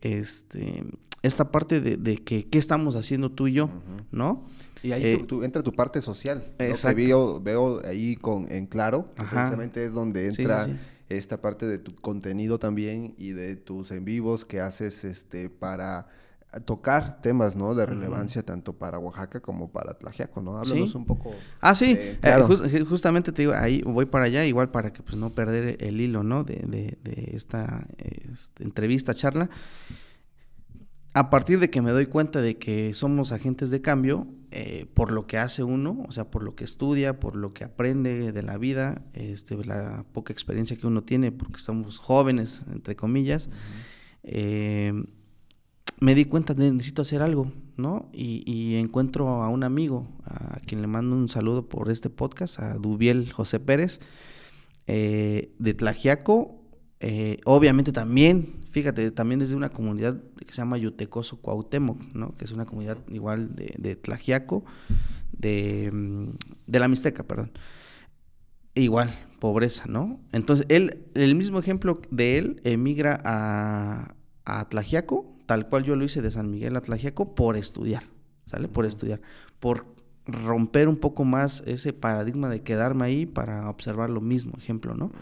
este, 0.00 0.84
esta 1.22 1.50
parte 1.50 1.80
de, 1.80 1.96
de 1.96 2.16
que 2.16 2.48
qué 2.48 2.58
estamos 2.58 2.96
haciendo 2.96 3.30
tú 3.30 3.46
y 3.48 3.52
yo, 3.54 3.70
¿no? 4.10 4.44
Y 4.82 4.92
ahí 4.92 5.04
Eh, 5.04 5.26
entra 5.42 5.62
tu 5.62 5.72
parte 5.72 6.02
social. 6.02 6.44
¿no? 6.46 6.56
Que 6.58 6.70
exacto. 6.70 6.96
veo, 6.96 7.40
veo 7.40 7.82
ahí 7.86 8.16
con, 8.16 8.50
en 8.50 8.66
claro, 8.66 9.08
que 9.14 9.22
precisamente 9.22 9.84
es 9.84 9.92
donde 9.92 10.28
Sí, 10.30 10.34
sí, 10.36 10.42
entra 10.42 10.64
sí. 10.64 10.72
esta 11.08 11.40
parte 11.40 11.66
de 11.66 11.78
tu 11.78 11.94
contenido 11.94 12.58
también 12.58 13.14
y 13.16 13.30
de 13.30 13.54
tus 13.56 13.92
en 13.92 14.04
vivos 14.04 14.44
que 14.44 14.60
haces 14.60 15.04
este 15.04 15.48
para 15.50 16.08
tocar 16.60 17.20
temas, 17.20 17.56
¿no? 17.56 17.74
De 17.74 17.86
relevancia 17.86 18.42
tanto 18.42 18.74
para 18.74 18.98
Oaxaca 18.98 19.40
como 19.40 19.70
para 19.70 19.94
Tlaxiaco, 19.94 20.42
¿no? 20.42 20.58
Háblanos 20.58 20.94
un 20.94 21.06
poco. 21.06 21.32
Ah, 21.60 21.74
sí, 21.74 21.96
eh, 21.98 22.84
justamente 22.88 23.32
te 23.32 23.42
digo, 23.42 23.54
ahí 23.54 23.82
voy 23.82 24.06
para 24.06 24.26
allá, 24.26 24.44
igual 24.44 24.70
para 24.70 24.92
que 24.92 25.02
pues 25.02 25.16
no 25.16 25.30
perder 25.30 25.78
el 25.80 26.00
hilo, 26.00 26.22
¿no? 26.22 26.44
De, 26.44 26.56
de, 26.56 26.98
de 27.02 27.30
esta, 27.34 27.86
este, 27.98 28.64
entrevista, 28.64 29.14
charla. 29.14 29.48
A 31.14 31.28
partir 31.28 31.58
de 31.58 31.68
que 31.68 31.82
me 31.82 31.90
doy 31.90 32.06
cuenta 32.06 32.40
de 32.40 32.56
que 32.56 32.94
somos 32.94 33.32
agentes 33.32 33.70
de 33.70 33.82
cambio, 33.82 34.26
eh, 34.50 34.86
por 34.94 35.12
lo 35.12 35.26
que 35.26 35.38
hace 35.38 35.62
uno, 35.62 36.04
o 36.06 36.12
sea, 36.12 36.30
por 36.30 36.42
lo 36.42 36.54
que 36.54 36.64
estudia, 36.64 37.18
por 37.20 37.36
lo 37.36 37.52
que 37.52 37.64
aprende 37.64 38.32
de 38.32 38.42
la 38.42 38.56
vida, 38.58 39.02
este, 39.12 39.62
la 39.64 40.04
poca 40.12 40.32
experiencia 40.32 40.76
que 40.76 40.86
uno 40.86 41.02
tiene, 41.02 41.32
porque 41.32 41.60
somos 41.60 41.98
jóvenes, 41.98 42.62
entre 42.72 42.96
comillas, 42.96 43.50
me 46.02 46.16
di 46.16 46.24
cuenta 46.24 46.54
de 46.54 46.72
necesito 46.72 47.02
hacer 47.02 47.22
algo, 47.22 47.52
¿no? 47.76 48.10
Y, 48.12 48.74
encuentro 48.74 49.28
a 49.42 49.48
un 49.48 49.62
amigo, 49.62 50.08
a 50.24 50.58
quien 50.66 50.80
le 50.80 50.88
mando 50.88 51.14
un 51.14 51.28
saludo 51.28 51.68
por 51.68 51.90
este 51.90 52.10
podcast, 52.10 52.58
a 52.58 52.74
Dubiel 52.74 53.30
José 53.32 53.60
Pérez, 53.60 54.00
eh, 54.88 55.54
de 55.60 55.74
Tlajiaco. 55.74 56.60
Eh, 56.98 57.38
obviamente 57.44 57.92
también, 57.92 58.56
fíjate, 58.70 59.12
también 59.12 59.42
es 59.42 59.50
de 59.50 59.56
una 59.56 59.68
comunidad 59.68 60.20
que 60.44 60.52
se 60.52 60.58
llama 60.58 60.76
Yutecoso 60.76 61.40
Cuauhtémoc, 61.40 62.00
¿no? 62.14 62.34
Que 62.36 62.46
es 62.46 62.52
una 62.52 62.66
comunidad 62.66 62.98
igual 63.08 63.54
de, 63.54 63.74
de 63.78 63.96
de, 65.38 65.90
mm, 65.92 66.28
de 66.66 66.78
la 66.80 66.88
Mixteca, 66.88 67.22
perdón. 67.22 67.52
Igual, 68.74 69.16
pobreza, 69.38 69.84
¿no? 69.86 70.20
Entonces, 70.32 70.66
él, 70.68 71.04
el 71.14 71.34
mismo 71.36 71.60
ejemplo 71.60 72.00
de 72.10 72.38
él 72.38 72.60
emigra 72.64 73.20
a, 73.24 74.14
a 74.44 74.68
tal 75.52 75.68
cual 75.68 75.84
yo 75.84 75.96
lo 75.96 76.04
hice 76.06 76.22
de 76.22 76.30
San 76.30 76.50
Miguel 76.50 76.76
Atlagiaco 76.76 77.34
por 77.34 77.58
estudiar, 77.58 78.04
¿sale? 78.46 78.68
Por 78.68 78.86
estudiar, 78.86 79.20
por 79.60 79.84
romper 80.24 80.88
un 80.88 80.96
poco 80.96 81.26
más 81.26 81.62
ese 81.66 81.92
paradigma 81.92 82.48
de 82.48 82.62
quedarme 82.62 83.04
ahí 83.04 83.26
para 83.26 83.68
observar 83.68 84.08
lo 84.08 84.22
mismo, 84.22 84.54
ejemplo, 84.56 84.94
¿no? 84.94 85.12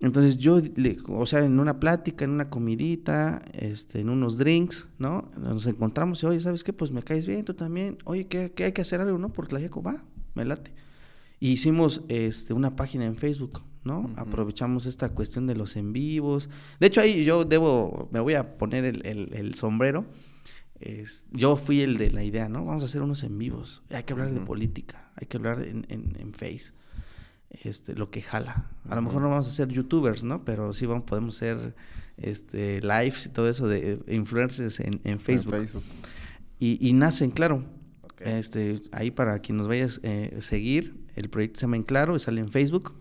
Entonces 0.00 0.38
yo, 0.38 0.60
o 1.10 1.26
sea, 1.26 1.44
en 1.44 1.60
una 1.60 1.78
plática, 1.78 2.24
en 2.24 2.32
una 2.32 2.50
comidita, 2.50 3.40
este, 3.52 4.00
en 4.00 4.08
unos 4.08 4.36
drinks, 4.36 4.88
¿no? 4.98 5.30
Nos 5.38 5.64
encontramos 5.68 6.20
y, 6.24 6.26
oye, 6.26 6.40
¿sabes 6.40 6.64
qué? 6.64 6.72
Pues 6.72 6.90
me 6.90 7.04
caes 7.04 7.24
bien, 7.28 7.44
tú 7.44 7.54
también. 7.54 7.98
Oye, 8.04 8.26
¿qué, 8.26 8.52
hay 8.64 8.72
que 8.72 8.82
hacer 8.82 9.00
algo, 9.00 9.16
no? 9.16 9.32
Por 9.32 9.46
Tlaxiaco, 9.46 9.80
va, 9.80 10.02
me 10.34 10.44
late. 10.44 10.72
Y 11.38 11.50
hicimos 11.50 12.02
este, 12.08 12.52
una 12.52 12.74
página 12.74 13.04
en 13.04 13.16
Facebook, 13.16 13.62
¿no? 13.86 14.10
Aprovechamos 14.16 14.84
esta 14.84 15.10
cuestión 15.10 15.46
de 15.46 15.54
los 15.54 15.76
en 15.76 15.92
vivos. 15.92 16.50
De 16.80 16.88
hecho, 16.88 17.00
ahí 17.00 17.24
yo 17.24 17.44
debo, 17.44 18.08
me 18.12 18.20
voy 18.20 18.34
a 18.34 18.58
poner 18.58 18.84
el, 18.84 19.54
sombrero. 19.54 20.04
Es, 20.80 21.26
yo 21.30 21.56
fui 21.56 21.80
el 21.80 21.96
de 21.96 22.10
la 22.10 22.22
idea, 22.22 22.48
¿no? 22.48 22.64
Vamos 22.64 22.82
a 22.82 22.86
hacer 22.86 23.00
unos 23.00 23.22
en 23.22 23.38
vivos. 23.38 23.82
Hay 23.90 24.02
que 24.02 24.12
hablar 24.12 24.32
de 24.32 24.40
política, 24.40 25.10
hay 25.16 25.26
que 25.26 25.36
hablar 25.38 25.62
en, 25.62 25.86
en, 25.88 26.34
Face. 26.34 26.72
Este, 27.48 27.94
lo 27.94 28.10
que 28.10 28.20
jala. 28.20 28.70
A 28.90 28.96
lo 28.96 29.02
mejor 29.02 29.22
no 29.22 29.30
vamos 29.30 29.46
a 29.46 29.50
ser 29.50 29.68
youtubers, 29.68 30.24
¿no? 30.24 30.44
Pero 30.44 30.74
sí 30.74 30.84
vamos, 30.84 31.04
podemos 31.04 31.36
ser 31.36 31.74
este, 32.16 32.80
lives 32.82 33.26
y 33.26 33.28
todo 33.30 33.48
eso 33.48 33.68
de 33.68 34.00
influencers 34.08 34.80
en, 34.80 35.00
en 35.04 35.20
Facebook. 35.20 35.54
Y, 36.58 36.86
y, 36.86 36.92
nacen, 36.92 37.30
claro. 37.30 37.64
Este, 38.18 38.82
ahí 38.92 39.10
para 39.10 39.38
quien 39.38 39.58
nos 39.58 39.68
vaya 39.68 39.86
a 39.86 39.90
eh, 40.02 40.38
seguir, 40.40 40.96
el 41.16 41.28
proyecto 41.28 41.60
se 41.60 41.66
llama 41.66 41.76
En 41.76 41.82
Claro 41.82 42.16
y 42.16 42.18
sale 42.18 42.40
en 42.40 42.50
Facebook. 42.50 42.94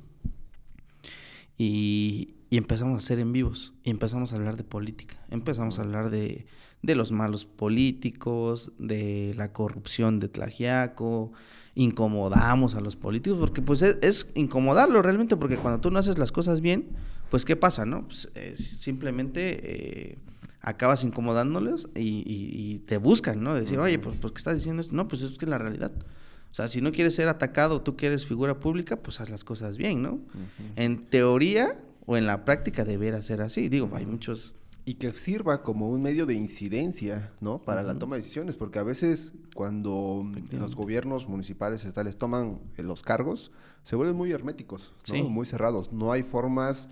Y, 1.57 2.31
empezamos 2.51 2.93
a 2.93 2.97
hacer 3.03 3.19
en 3.19 3.33
vivos 3.33 3.73
y 3.83 3.89
empezamos 3.89 4.31
a 4.31 4.37
hablar 4.37 4.55
de 4.55 4.63
política, 4.63 5.17
empezamos 5.29 5.77
a 5.77 5.81
hablar 5.81 6.09
de, 6.09 6.45
los 6.83 7.11
malos 7.11 7.43
políticos, 7.43 8.71
de 8.77 9.33
la 9.35 9.51
corrupción 9.51 10.21
de 10.21 10.29
Tlagiaco, 10.29 11.33
incomodamos 11.73 12.75
a 12.75 12.79
los 12.79 12.95
políticos, 12.95 13.39
porque 13.39 13.61
pues 13.61 13.81
es, 13.81 14.31
incomodarlo 14.35 15.01
realmente, 15.01 15.35
porque 15.35 15.57
cuando 15.57 15.81
tú 15.81 15.91
no 15.91 15.99
haces 15.99 16.17
las 16.17 16.31
cosas 16.31 16.61
bien, 16.61 16.91
pues 17.29 17.43
¿qué 17.43 17.57
pasa, 17.57 17.85
no? 17.85 18.07
Pues, 18.07 18.29
simplemente 18.55 20.11
eh, 20.11 20.17
acabas 20.61 21.03
incomodándoles 21.03 21.89
y, 21.95 22.79
te 22.85 22.97
buscan, 22.97 23.43
¿no? 23.43 23.53
Decir, 23.53 23.79
oye, 23.79 23.99
pues, 23.99 24.15
¿por 24.15 24.31
qué 24.31 24.37
estás 24.37 24.55
diciendo 24.55 24.81
esto? 24.81 24.95
No, 24.95 25.07
pues 25.07 25.21
es 25.21 25.37
que 25.37 25.45
es 25.45 25.49
la 25.49 25.57
realidad. 25.57 25.91
O 26.55 26.57
sea, 26.57 26.69
si 26.69 26.79
no 26.79 26.93
quieres 26.93 27.13
ser 27.13 27.27
atacado, 27.27 27.81
tú 27.81 27.97
quieres 27.97 28.25
figura 28.25 28.61
pública, 28.61 28.95
pues 28.95 29.19
haz 29.19 29.29
las 29.29 29.43
cosas 29.43 29.75
bien, 29.75 30.01
¿no? 30.01 30.21
En 30.77 31.05
teoría 31.05 31.75
o 32.05 32.15
en 32.15 32.25
la 32.25 32.45
práctica 32.45 32.85
deberá 32.85 33.21
ser 33.23 33.41
así. 33.41 33.67
Digo, 33.67 33.89
hay 33.91 34.05
muchos... 34.05 34.55
Y 34.85 34.93
que 34.93 35.11
sirva 35.11 35.63
como 35.63 35.89
un 35.89 36.01
medio 36.01 36.25
de 36.25 36.33
incidencia, 36.33 37.33
¿no? 37.41 37.57
Para 37.59 37.83
la 37.83 37.99
toma 37.99 38.15
de 38.15 38.21
decisiones, 38.21 38.55
porque 38.55 38.79
a 38.79 38.83
veces 38.83 39.33
cuando 39.53 40.23
los 40.51 40.77
gobiernos 40.77 41.27
municipales 41.27 41.81
estatales 41.81 42.15
toman 42.15 42.61
eh, 42.77 42.83
los 42.83 43.03
cargos, 43.03 43.51
se 43.83 43.97
vuelven 43.97 44.15
muy 44.15 44.31
herméticos, 44.31 44.93
¿no? 45.09 45.29
Muy 45.29 45.45
cerrados. 45.45 45.91
No 45.91 46.13
hay 46.13 46.23
formas... 46.23 46.87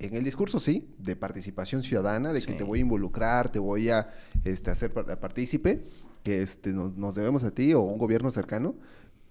En 0.00 0.16
el 0.16 0.24
discurso 0.24 0.58
sí, 0.58 0.88
de 0.98 1.14
participación 1.14 1.84
ciudadana, 1.84 2.32
de 2.32 2.42
que 2.42 2.54
te 2.54 2.64
voy 2.64 2.80
a 2.80 2.82
involucrar, 2.82 3.52
te 3.52 3.60
voy 3.60 3.90
a 3.90 4.12
este, 4.42 4.72
hacer 4.72 4.92
partícipe, 4.92 5.84
que 6.24 6.42
este, 6.42 6.72
nos, 6.72 7.14
debemos 7.14 7.44
a 7.44 7.52
ti 7.52 7.74
o 7.74 7.82
un 7.82 7.98
gobierno 7.98 8.30
cercano, 8.30 8.74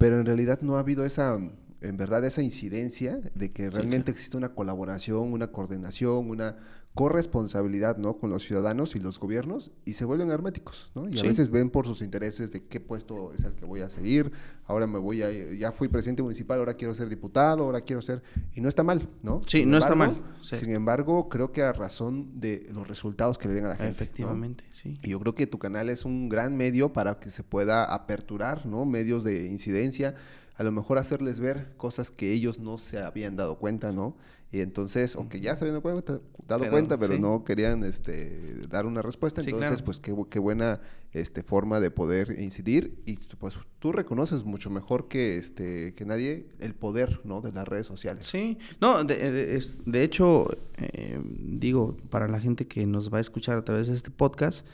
pero 0.04 0.20
en 0.20 0.26
realidad 0.26 0.60
no 0.62 0.76
ha 0.76 0.80
habido 0.80 1.06
esa, 1.06 1.40
en 1.80 1.96
verdad, 1.96 2.26
esa 2.26 2.42
incidencia 2.42 3.22
de 3.36 3.54
que 3.54 3.70
realmente 3.70 4.12
existe 4.12 4.36
una 4.36 4.50
colaboración, 4.50 5.32
una 5.32 5.54
coordinación, 5.54 6.30
una 6.30 6.58
corresponsabilidad, 6.94 7.98
¿no? 7.98 8.18
Con 8.18 8.30
los 8.30 8.44
ciudadanos 8.44 8.96
y 8.96 9.00
los 9.00 9.20
gobiernos 9.20 9.72
y 9.84 9.94
se 9.94 10.06
vuelven 10.06 10.30
herméticos, 10.30 10.92
¿no? 10.94 11.10
Y 11.10 11.18
a 11.20 11.24
veces 11.24 11.50
ven 11.50 11.72
por 11.72 11.88
sus 11.88 12.02
intereses 12.02 12.52
de 12.52 12.66
qué 12.66 12.80
puesto 12.80 13.34
es 13.34 13.44
el 13.44 13.54
que 13.54 13.66
voy 13.66 13.82
a 13.82 13.90
seguir, 13.90 14.32
ahora 14.66 14.86
me 14.86 15.00
voy 15.00 15.24
a, 15.24 15.32
ya 15.32 15.72
fui 15.72 15.88
presidente 15.88 16.22
municipal, 16.22 16.60
ahora 16.60 16.76
quiero 16.76 16.94
ser 16.94 17.10
diputado, 17.10 17.64
ahora 17.64 17.82
quiero 17.82 18.02
ser, 18.02 18.22
y 18.54 18.62
no 18.62 18.70
está 18.70 18.84
mal, 18.84 19.10
¿no? 19.24 19.42
Sí, 19.48 19.66
no 19.66 19.80
está 19.80 19.96
mal. 19.96 20.22
Sin 20.44 20.70
embargo, 20.70 21.30
creo 21.30 21.52
que 21.52 21.64
a 21.64 21.74
razón 21.74 22.40
de 22.40 22.68
los 22.72 22.88
resultados 22.88 23.40
que 23.40 23.48
le 23.48 23.56
den 23.56 23.66
a 23.66 23.70
la 23.70 23.76
gente. 23.76 23.92
Efectivamente, 23.92 24.64
sí. 24.74 24.94
Y 25.02 25.10
yo 25.10 25.20
creo 25.20 25.34
que 25.34 25.48
tu 25.48 25.58
canal 25.58 25.90
es 25.90 26.06
un 26.06 26.30
gran 26.30 26.56
medio 26.56 26.94
para 26.94 27.20
que 27.20 27.32
se 27.32 27.44
pueda 27.44 27.86
aperturar, 27.86 28.68
¿no? 28.68 28.86
Medios 28.86 29.24
de 29.24 29.48
incidencia, 29.48 30.14
a 30.56 30.64
lo 30.64 30.72
mejor 30.72 31.00
hacerles 31.00 31.40
ver 31.40 31.74
cosas 31.78 32.12
que 32.12 32.32
ellos 32.32 32.60
no 32.60 32.78
se 32.78 33.00
habían 33.00 33.36
dado 33.36 33.58
cuenta, 33.58 33.92
¿no? 33.92 34.16
Y 34.54 34.62
entonces, 34.62 35.16
aunque 35.16 35.42
ya 35.42 35.56
se 35.56 35.66
habían 35.66 35.82
dado 35.82 36.70
cuenta, 36.70 37.00
pero, 37.00 37.18
no 37.18 37.44
querían 37.44 37.84
este, 37.84 38.60
dar 38.70 38.86
una 38.86 39.02
respuesta, 39.02 39.42
entonces, 39.42 39.82
pues 39.82 40.00
qué, 40.00 40.16
qué, 40.30 40.38
buena 40.38 40.80
este, 41.12 41.42
forma 41.42 41.80
de 41.80 41.90
poder 41.90 42.40
incidir. 42.40 43.02
Y 43.08 43.16
pues 43.40 43.58
tú 43.80 43.92
reconoces 43.92 44.44
mucho 44.44 44.70
mejor 44.70 45.08
que, 45.08 45.40
este, 45.40 45.96
que 45.96 46.06
nadie 46.06 46.50
el 46.60 46.76
poder 46.76 47.22
¿no? 47.24 47.42
de 47.42 47.52
las 47.52 47.68
redes 47.68 47.88
sociales. 47.88 48.28
Sí, 48.28 48.60
no, 48.80 49.04
de, 49.04 49.56
es, 49.56 49.80
de 49.86 50.04
hecho, 50.04 50.48
eh, 50.78 51.20
digo, 51.26 51.98
para 52.12 52.28
la 52.28 52.40
gente 52.40 52.68
que 52.68 52.86
nos 52.86 53.12
va 53.12 53.18
a 53.18 53.22
escuchar 53.22 53.58
a 53.58 53.66
través 53.66 53.88
de 53.88 53.96
este 53.96 54.12
podcast, 54.12 54.68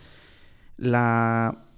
la, 0.75 1.69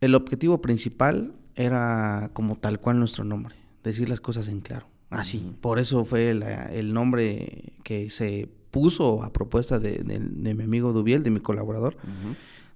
el 0.00 0.14
objetivo 0.14 0.62
principal 0.62 1.34
era 1.56 2.30
como 2.32 2.56
tal 2.56 2.80
cual 2.80 2.98
nuestro 2.98 3.22
nombre, 3.24 3.54
decir 3.84 4.08
las 4.08 4.22
cosas 4.22 4.48
en 4.48 4.62
claro. 4.62 4.86
Así, 5.10 5.54
por 5.60 5.78
eso 5.78 6.04
fue 6.04 6.30
el 6.30 6.92
nombre 6.92 7.72
que 7.82 8.10
se 8.10 8.48
puso 8.70 9.22
a 9.22 9.32
propuesta 9.32 9.78
de, 9.78 10.20
mi 10.20 10.50
amigo 10.62 10.92
Dubiel, 10.92 11.22
de 11.22 11.30
mi 11.30 11.40
colaborador. 11.40 11.96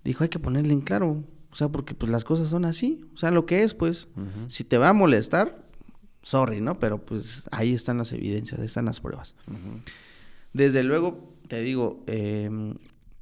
Dijo, 0.05 0.25
hay 0.25 0.31
que 0.31 0.39
ponerle 0.39 0.73
en 0.73 0.81
claro, 0.81 1.25
o 1.51 1.57
sea, 1.57 1.69
porque 1.69 1.95
pues 1.95 2.11
las 2.11 2.25
cosas 2.25 2.49
son 2.49 2.65
así, 2.65 3.05
o 3.15 3.17
sea, 3.17 3.31
lo 3.31 3.47
que 3.47 3.63
es, 3.63 3.75
pues, 3.75 4.09
si 4.49 4.65
te 4.65 4.79
va 4.79 4.89
a 4.89 4.93
molestar, 4.93 5.63
sorry, 6.23 6.61
¿no? 6.61 6.79
Pero 6.79 7.05
pues 7.05 7.49
ahí 7.51 7.75
están 7.75 7.99
las 7.99 8.13
evidencias, 8.13 8.61
ahí 8.61 8.67
están 8.67 8.87
las 8.87 9.01
pruebas. 9.01 9.35
Desde 10.53 10.83
luego, 10.83 11.35
te 11.49 11.63
digo, 11.63 12.03
em, 12.07 12.75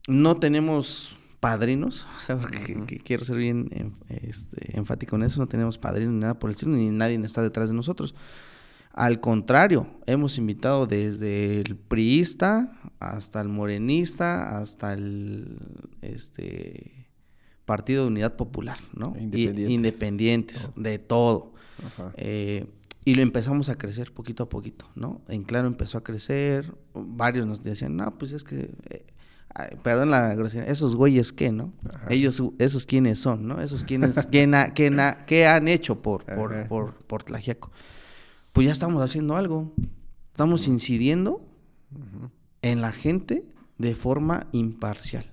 no 0.09 0.37
tenemos 0.37 1.17
padrinos, 1.41 2.07
o 2.17 2.21
sea, 2.27 2.37
porque 2.39 3.01
quiero 3.05 3.25
ser 3.25 3.37
bien 3.37 3.95
este, 4.09 4.77
enfático 4.77 5.17
en 5.17 5.25
eso, 5.25 5.41
no 5.41 5.49
tenemos 5.49 5.79
padrinos 5.79 6.15
ni 6.15 6.21
nada 6.21 6.39
por 6.39 6.51
el 6.51 6.55
estilo, 6.55 6.73
ni 6.73 6.91
nadie 6.91 7.21
está 7.25 7.43
detrás 7.43 7.71
de 7.71 7.75
nosotros. 7.75 8.15
Al 8.93 9.21
contrario, 9.21 9.87
hemos 10.07 10.37
invitado 10.37 10.87
desde 10.87 11.61
el 11.61 11.77
priista 11.77 12.73
hasta 12.99 13.41
el 13.41 13.49
morenista, 13.49 14.59
hasta 14.59 14.93
el 14.93 15.59
este 16.03 17.09
Partido 17.65 18.03
de 18.03 18.09
Unidad 18.09 18.35
Popular, 18.35 18.79
¿no? 18.95 19.15
Independientes. 19.17 19.71
independientes, 19.71 20.73
de 20.75 20.99
todo. 20.99 21.53
Eh, 22.17 22.67
y 23.05 23.15
lo 23.15 23.23
empezamos 23.23 23.69
a 23.69 23.77
crecer 23.77 24.13
poquito 24.13 24.43
a 24.43 24.49
poquito, 24.49 24.87
¿no? 24.97 25.23
En 25.29 25.45
claro 25.45 25.69
empezó 25.69 25.99
a 25.99 26.03
crecer, 26.03 26.75
varios 26.93 27.47
nos 27.47 27.63
decían, 27.63 27.97
no, 27.97 28.19
pues 28.19 28.33
es 28.33 28.43
que, 28.43 28.71
eh, 28.91 29.07
perdón 29.85 30.11
la 30.11 30.35
grosería, 30.35 30.67
esos 30.67 30.97
güeyes 30.97 31.33
qué, 31.33 31.53
¿no? 31.53 31.73
Ellos, 32.09 32.43
esos 32.59 32.87
quiénes 32.87 33.21
son, 33.21 33.47
¿no? 33.47 33.61
Esos 33.61 33.85
quiénes, 33.85 34.27
¿qué, 34.31 35.47
han 35.47 35.69
hecho 35.69 36.03
por, 36.03 36.25
por, 36.25 36.67
por, 36.67 36.95
por 37.07 37.23
Tlajiaco? 37.23 37.71
Pues 38.53 38.67
ya 38.67 38.73
estamos 38.73 39.03
haciendo 39.03 39.37
algo. 39.37 39.73
Estamos 40.33 40.69
incidiendo 40.69 41.45
en 42.63 42.81
la 42.81 42.93
gente 42.93 43.45
de 43.79 43.95
forma 43.95 44.47
imparcial. 44.53 45.25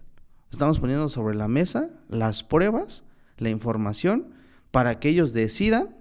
Estamos 0.52 0.80
poniendo 0.80 1.10
sobre 1.10 1.36
la 1.36 1.48
mesa 1.48 1.90
las 2.10 2.44
pruebas, 2.44 3.04
la 3.38 3.50
información, 3.50 4.28
para 4.72 5.00
que 5.00 5.10
ellos 5.10 5.34
decidan 5.34 5.96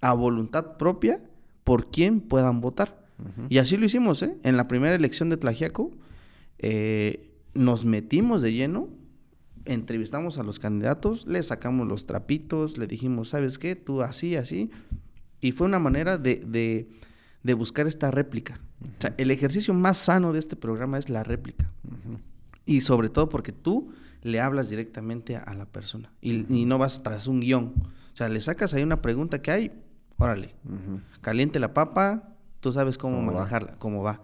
a 0.00 0.12
voluntad 0.14 0.76
propia 0.76 1.20
por 1.64 1.90
quién 1.90 2.20
puedan 2.20 2.60
votar. 2.60 3.06
Y 3.48 3.58
así 3.58 3.76
lo 3.76 3.84
hicimos, 3.84 4.22
¿eh? 4.22 4.36
En 4.44 4.56
la 4.56 4.68
primera 4.68 4.94
elección 4.94 5.28
de 5.28 5.36
Tlajiaco, 5.36 5.90
eh, 6.58 7.32
nos 7.52 7.84
metimos 7.84 8.42
de 8.42 8.52
lleno, 8.52 8.88
entrevistamos 9.64 10.38
a 10.38 10.44
los 10.44 10.60
candidatos, 10.60 11.26
le 11.26 11.42
sacamos 11.42 11.88
los 11.88 12.06
trapitos, 12.06 12.78
le 12.78 12.86
dijimos, 12.86 13.30
¿sabes 13.30 13.58
qué? 13.58 13.74
Tú 13.74 14.02
así, 14.02 14.36
así. 14.36 14.70
Y 15.40 15.52
fue 15.52 15.66
una 15.66 15.78
manera 15.78 16.18
de, 16.18 16.88
de, 17.42 17.54
buscar 17.54 17.86
esta 17.86 18.10
réplica. 18.10 18.60
O 18.82 19.00
sea, 19.00 19.14
el 19.18 19.30
ejercicio 19.30 19.74
más 19.74 19.98
sano 19.98 20.32
de 20.32 20.38
este 20.38 20.56
programa 20.56 20.98
es 20.98 21.08
la 21.08 21.22
réplica. 21.24 21.70
Y 22.66 22.82
sobre 22.82 23.08
todo 23.08 23.28
porque 23.28 23.52
tú 23.52 23.92
le 24.22 24.40
hablas 24.40 24.68
directamente 24.68 25.36
a, 25.36 25.54
la 25.54 25.66
persona 25.66 26.12
y, 26.20 26.42
no 26.66 26.78
vas 26.78 27.02
tras 27.02 27.26
un 27.26 27.40
guion. 27.40 27.72
O 28.12 28.16
sea, 28.16 28.28
le 28.28 28.40
sacas 28.40 28.74
ahí 28.74 28.82
una 28.82 29.00
pregunta 29.00 29.40
que 29.40 29.50
hay, 29.50 29.72
órale, 30.18 30.54
caliente 31.20 31.60
la 31.60 31.72
papa, 31.72 32.34
tú 32.60 32.72
sabes 32.72 32.98
cómo, 32.98 33.22
manejarla, 33.22 33.76
cómo 33.78 34.02
va. 34.02 34.20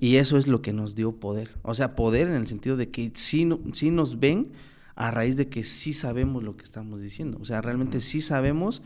Y 0.00 0.16
eso 0.16 0.38
es 0.38 0.48
lo 0.48 0.62
que 0.62 0.72
nos 0.72 0.94
dio 0.94 1.12
poder. 1.20 1.50
O 1.62 1.74
sea, 1.74 1.94
poder 1.94 2.28
en 2.28 2.34
el 2.34 2.46
sentido 2.46 2.76
de 2.76 2.90
que 2.90 3.12
sí, 3.14 3.48
sí 3.72 3.90
nos 3.90 4.18
ven 4.18 4.52
a 4.96 5.10
raíz 5.10 5.36
de 5.36 5.48
que 5.48 5.64
sí 5.64 5.92
sabemos 5.92 6.42
lo 6.42 6.56
que 6.56 6.64
estamos 6.64 7.00
diciendo. 7.00 7.38
O 7.40 7.44
sea, 7.44 7.60
realmente 7.60 8.00
sí 8.00 8.22
sabemos 8.22 8.82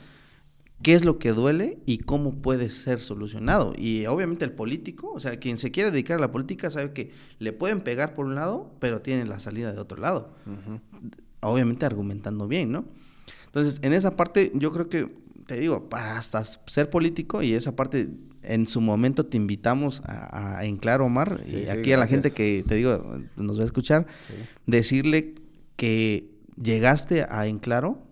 qué 0.82 0.94
es 0.94 1.04
lo 1.04 1.18
que 1.18 1.32
duele 1.32 1.78
y 1.86 1.98
cómo 1.98 2.36
puede 2.36 2.70
ser 2.70 3.00
solucionado. 3.00 3.72
Y 3.76 4.06
obviamente 4.06 4.44
el 4.44 4.52
político, 4.52 5.12
o 5.12 5.20
sea, 5.20 5.38
quien 5.38 5.58
se 5.58 5.70
quiere 5.70 5.90
dedicar 5.90 6.18
a 6.18 6.20
la 6.20 6.30
política 6.30 6.70
sabe 6.70 6.92
que 6.92 7.10
le 7.38 7.52
pueden 7.52 7.80
pegar 7.80 8.14
por 8.14 8.26
un 8.26 8.34
lado, 8.34 8.72
pero 8.78 9.00
tiene 9.00 9.24
la 9.26 9.40
salida 9.40 9.72
de 9.72 9.80
otro 9.80 10.00
lado. 10.00 10.34
Obviamente 11.40 11.86
argumentando 11.86 12.48
bien, 12.48 12.72
¿no? 12.72 12.84
Entonces, 13.46 13.80
en 13.82 13.92
esa 13.92 14.16
parte 14.16 14.52
yo 14.54 14.72
creo 14.72 14.88
que, 14.88 15.06
te 15.46 15.58
digo, 15.58 15.88
para 15.88 16.18
hasta 16.18 16.44
ser 16.44 16.90
político 16.90 17.42
y 17.42 17.54
esa 17.54 17.74
parte 17.74 18.10
en 18.42 18.66
su 18.66 18.80
momento 18.80 19.26
te 19.26 19.36
invitamos 19.36 20.00
a, 20.04 20.64
en 20.64 20.76
claro, 20.76 21.06
Omar, 21.06 21.40
y 21.46 21.68
aquí 21.68 21.92
a 21.92 21.98
la 21.98 22.06
gente 22.06 22.30
que 22.30 22.64
te 22.66 22.76
digo 22.76 23.18
nos 23.36 23.58
va 23.58 23.62
a 23.62 23.66
escuchar, 23.66 24.06
decirle 24.66 25.34
que 25.76 26.30
llegaste 26.60 27.24
a 27.28 27.46
en 27.46 27.58
claro 27.58 28.02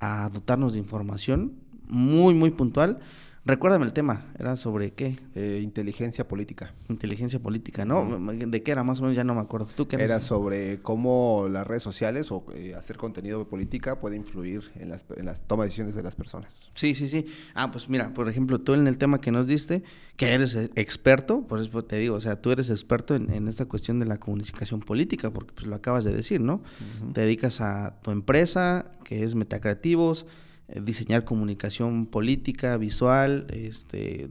a 0.00 0.28
dotarnos 0.30 0.74
de 0.74 0.78
información 0.78 1.54
muy, 1.90 2.34
muy 2.34 2.50
puntual. 2.50 3.00
Recuérdame 3.46 3.86
el 3.86 3.94
tema, 3.94 4.26
¿era 4.38 4.54
sobre 4.56 4.92
qué? 4.92 5.18
Eh, 5.34 5.60
inteligencia 5.62 6.28
política. 6.28 6.74
Inteligencia 6.90 7.40
política, 7.40 7.86
¿no? 7.86 8.20
¿De 8.34 8.62
qué 8.62 8.70
era 8.70 8.84
más 8.84 9.00
o 9.00 9.02
menos? 9.02 9.16
Ya 9.16 9.24
no 9.24 9.34
me 9.34 9.40
acuerdo. 9.40 9.66
¿Tú 9.74 9.88
qué 9.88 9.96
Era 9.96 10.20
sobre 10.20 10.82
cómo 10.82 11.48
las 11.50 11.66
redes 11.66 11.82
sociales 11.82 12.30
o 12.32 12.44
eh, 12.54 12.74
hacer 12.74 12.98
contenido 12.98 13.38
de 13.38 13.46
política 13.46 13.98
puede 13.98 14.16
influir 14.16 14.70
en 14.74 14.90
las, 14.90 15.06
en 15.16 15.24
las 15.24 15.42
tomas 15.48 15.64
de 15.64 15.66
decisiones 15.68 15.94
de 15.94 16.02
las 16.02 16.16
personas. 16.16 16.68
Sí, 16.74 16.94
sí, 16.94 17.08
sí. 17.08 17.26
Ah, 17.54 17.70
pues 17.72 17.88
mira, 17.88 18.12
por 18.12 18.28
ejemplo, 18.28 18.60
tú 18.60 18.74
en 18.74 18.86
el 18.86 18.98
tema 18.98 19.22
que 19.22 19.32
nos 19.32 19.46
diste, 19.46 19.84
que 20.16 20.34
eres 20.34 20.54
eh, 20.54 20.70
experto, 20.74 21.46
por 21.46 21.60
eso 21.60 21.82
te 21.82 21.96
digo, 21.96 22.16
o 22.16 22.20
sea, 22.20 22.42
tú 22.42 22.50
eres 22.50 22.68
experto 22.68 23.14
en, 23.14 23.48
esta 23.48 23.64
cuestión 23.64 24.00
de 24.00 24.06
la 24.06 24.18
comunicación 24.18 24.80
política, 24.80 25.30
porque 25.32 25.54
pues 25.54 25.66
lo 25.66 25.74
acabas 25.74 26.04
de 26.04 26.14
decir, 26.14 26.42
¿no? 26.42 26.62
Te 27.14 27.22
dedicas 27.22 27.62
a 27.62 28.00
tu 28.02 28.10
empresa, 28.10 28.92
que 29.02 29.24
es 29.24 29.34
Metacreativos, 29.34 30.26
diseñar 30.82 31.24
comunicación 31.24 32.06
política, 32.06 32.76
visual, 32.76 33.46
este, 33.50 34.30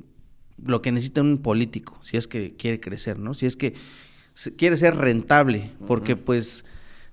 lo 0.63 0.82
que 0.82 0.91
necesita 0.91 1.21
un 1.21 1.39
político, 1.39 1.97
si 2.02 2.17
es 2.17 2.28
que 2.28 2.56
quiere 2.56 2.80
crecer, 2.80 3.19
¿no? 3.19 3.34
Si 3.34 3.45
es 3.45 3.56
que 3.56 3.73
quiere 4.58 4.78
ser 4.78 4.95
rentable, 4.95 5.71
porque 5.88 6.15
pues 6.15 6.65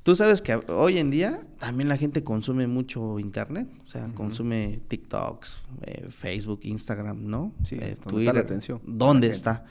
tú 0.03 0.15
sabes 0.15 0.43
que 0.43 0.55
hoy 0.69 0.99
en 0.99 1.11
día 1.11 1.41
también 1.59 1.89
la 1.89 1.97
gente 1.97 2.23
consume 2.23 2.67
mucho 2.67 3.19
internet, 3.19 3.69
o 3.85 3.89
sea, 3.89 4.09
consume 4.15 4.81
TikToks, 4.89 5.63
eh, 5.83 6.07
Facebook, 6.11 6.61
Instagram, 6.63 7.27
¿no? 7.27 7.53
Sí, 7.65 7.77
eh, 7.81 7.97
¿dónde 8.05 8.21
está 8.21 8.33
la 8.33 8.41
atención? 8.41 8.81
¿Dónde 8.87 9.29
está? 9.29 9.65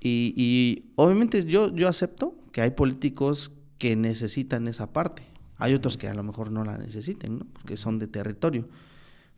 Y, 0.00 0.32
y 0.36 0.92
obviamente 0.96 1.44
yo, 1.44 1.74
yo 1.74 1.88
acepto 1.88 2.34
que 2.52 2.62
hay 2.62 2.70
políticos 2.70 3.52
que 3.78 3.96
necesitan 3.96 4.66
esa 4.66 4.92
parte. 4.92 5.22
Hay 5.60 5.74
otros 5.74 5.96
que 5.96 6.08
a 6.08 6.14
lo 6.14 6.22
mejor 6.22 6.50
no 6.50 6.64
la 6.64 6.78
necesiten, 6.78 7.38
¿no? 7.38 7.46
Porque 7.52 7.76
son 7.76 7.98
de 7.98 8.06
territorio. 8.06 8.66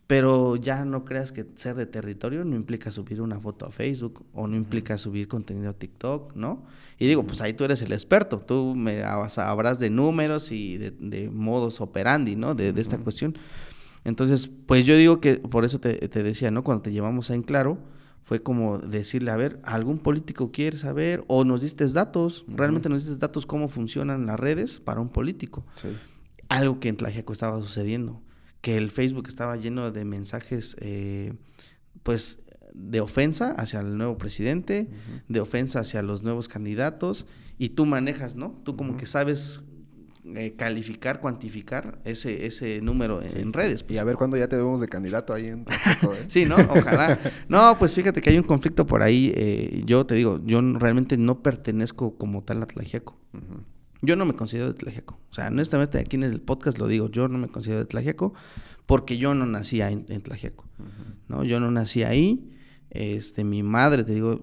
Pero 0.05 0.57
ya 0.57 0.83
no 0.83 1.05
creas 1.05 1.31
que 1.31 1.45
ser 1.55 1.75
de 1.75 1.85
territorio 1.85 2.43
no 2.43 2.55
implica 2.55 2.91
subir 2.91 3.21
una 3.21 3.39
foto 3.39 3.65
a 3.65 3.71
Facebook 3.71 4.25
o 4.33 4.47
no 4.47 4.57
implica 4.57 4.97
subir 4.97 5.29
contenido 5.29 5.69
a 5.69 5.73
TikTok, 5.73 6.35
¿no? 6.35 6.63
Y 6.99 7.07
digo, 7.07 7.23
pues 7.23 7.39
ahí 7.39 7.53
tú 7.53 7.63
eres 7.63 7.81
el 7.81 7.93
experto, 7.93 8.39
tú 8.39 8.75
me 8.75 9.01
sabrás 9.29 9.79
de 9.79 9.89
números 9.89 10.51
y 10.51 10.77
de, 10.77 11.29
modos 11.31 11.79
operandi, 11.79 12.35
¿no? 12.35 12.53
De, 12.53 12.73
esta 12.75 12.97
cuestión. 12.97 13.37
Entonces, 14.03 14.49
pues 14.67 14.85
yo 14.85 14.97
digo 14.97 15.21
que, 15.21 15.37
por 15.37 15.63
eso 15.63 15.79
te, 15.79 15.95
decía, 15.97 16.51
¿no? 16.51 16.65
Cuando 16.65 16.83
te 16.83 16.91
llevamos 16.91 17.31
a 17.31 17.35
En 17.35 17.41
Claro, 17.41 17.77
fue 18.23 18.43
como 18.43 18.79
decirle, 18.79 19.31
a 19.31 19.37
ver, 19.37 19.61
¿algún 19.63 19.99
político 19.99 20.51
quiere 20.51 20.77
saber? 20.77 21.23
O 21.27 21.45
nos 21.45 21.61
diste 21.61 21.87
datos, 21.87 22.43
realmente 22.49 22.89
nos 22.89 23.05
diste 23.05 23.17
datos 23.17 23.45
cómo 23.45 23.69
funcionan 23.69 24.25
las 24.25 24.39
redes 24.39 24.81
para 24.81 24.99
un 24.99 25.09
político. 25.09 25.65
Sí 25.75 25.87
algo 26.53 26.79
que 26.79 26.89
en 26.89 26.97
Tlaxiaco 26.97 27.33
estaba 27.33 27.59
sucediendo, 27.59 28.21
que 28.61 28.77
el 28.77 28.91
Facebook 28.91 29.27
estaba 29.27 29.57
lleno 29.57 29.91
de 29.91 30.05
mensajes, 30.05 30.75
eh, 30.79 31.33
pues, 32.03 32.39
de 32.73 33.01
ofensa 33.01 33.51
hacia 33.51 33.79
el 33.79 33.97
nuevo 33.97 34.17
presidente, 34.17 34.89
de 35.27 35.39
ofensa 35.39 35.79
hacia 35.79 36.01
los 36.01 36.23
nuevos 36.23 36.47
candidatos, 36.47 37.25
y 37.57 37.69
tú 37.69 37.85
manejas, 37.85 38.35
¿no? 38.35 38.61
Tú 38.63 38.75
como 38.75 38.97
que 38.97 39.05
sabes 39.05 39.61
eh, 40.25 40.55
calificar, 40.55 41.21
cuantificar 41.21 41.99
ese, 42.03 42.45
ese 42.45 42.81
número 42.81 43.21
en, 43.21 43.51
redes. 43.51 43.81
Y 43.81 43.83
pues. 43.85 43.99
a 43.99 44.03
ver 44.03 44.15
cuándo 44.15 44.37
ya 44.37 44.47
te 44.47 44.55
vemos 44.55 44.79
de 44.79 44.87
candidato 44.87 45.33
ahí 45.33 45.47
en 45.47 45.61
¿eh? 45.61 45.65
Sí, 46.27 46.45
¿no? 46.45 46.55
Ojalá. 46.55 47.19
no, 47.47 47.77
pues 47.77 47.93
fíjate 47.93 48.21
que 48.21 48.29
hay 48.29 48.37
un 48.37 48.43
conflicto 48.43 48.85
por 48.85 49.01
ahí. 49.01 49.83
yo 49.85 50.05
te 50.05 50.15
digo, 50.15 50.39
yo 50.45 50.61
realmente 50.61 51.17
no 51.17 51.41
pertenezco 51.41 52.15
como 52.15 52.43
tal 52.43 52.61
a 52.61 52.67
Tlaxiaco. 52.67 53.19
Yo 54.03 54.15
no 54.17 54.25
me 54.25 54.33
considero 54.33 54.67
de 54.67 54.73
Tlajiaco. 54.73 55.17
O 55.31 55.33
sea, 55.33 55.47
honestamente, 55.47 55.97
aquí 55.97 56.17
en 56.17 56.23
el 56.23 56.41
podcast 56.41 56.77
lo 56.77 56.87
digo, 56.87 57.09
yo 57.09 57.27
no 57.29 57.37
me 57.37 57.47
considero 57.47 57.79
de 57.79 57.85
Tlajiaco 57.85 58.33
porque 58.85 59.17
yo 59.17 59.33
no 59.33 59.45
nací 59.45 59.81
en, 59.81 60.05
en 60.09 60.21
Tlajiaco. 60.21 60.65
¿no? 61.29 61.43
Yo 61.43 61.59
no 61.59 61.71
nací 61.71 62.03
ahí. 62.03 62.49
Este, 62.89 63.43
mi 63.43 63.63
madre, 63.63 64.03
te 64.03 64.13
digo, 64.13 64.41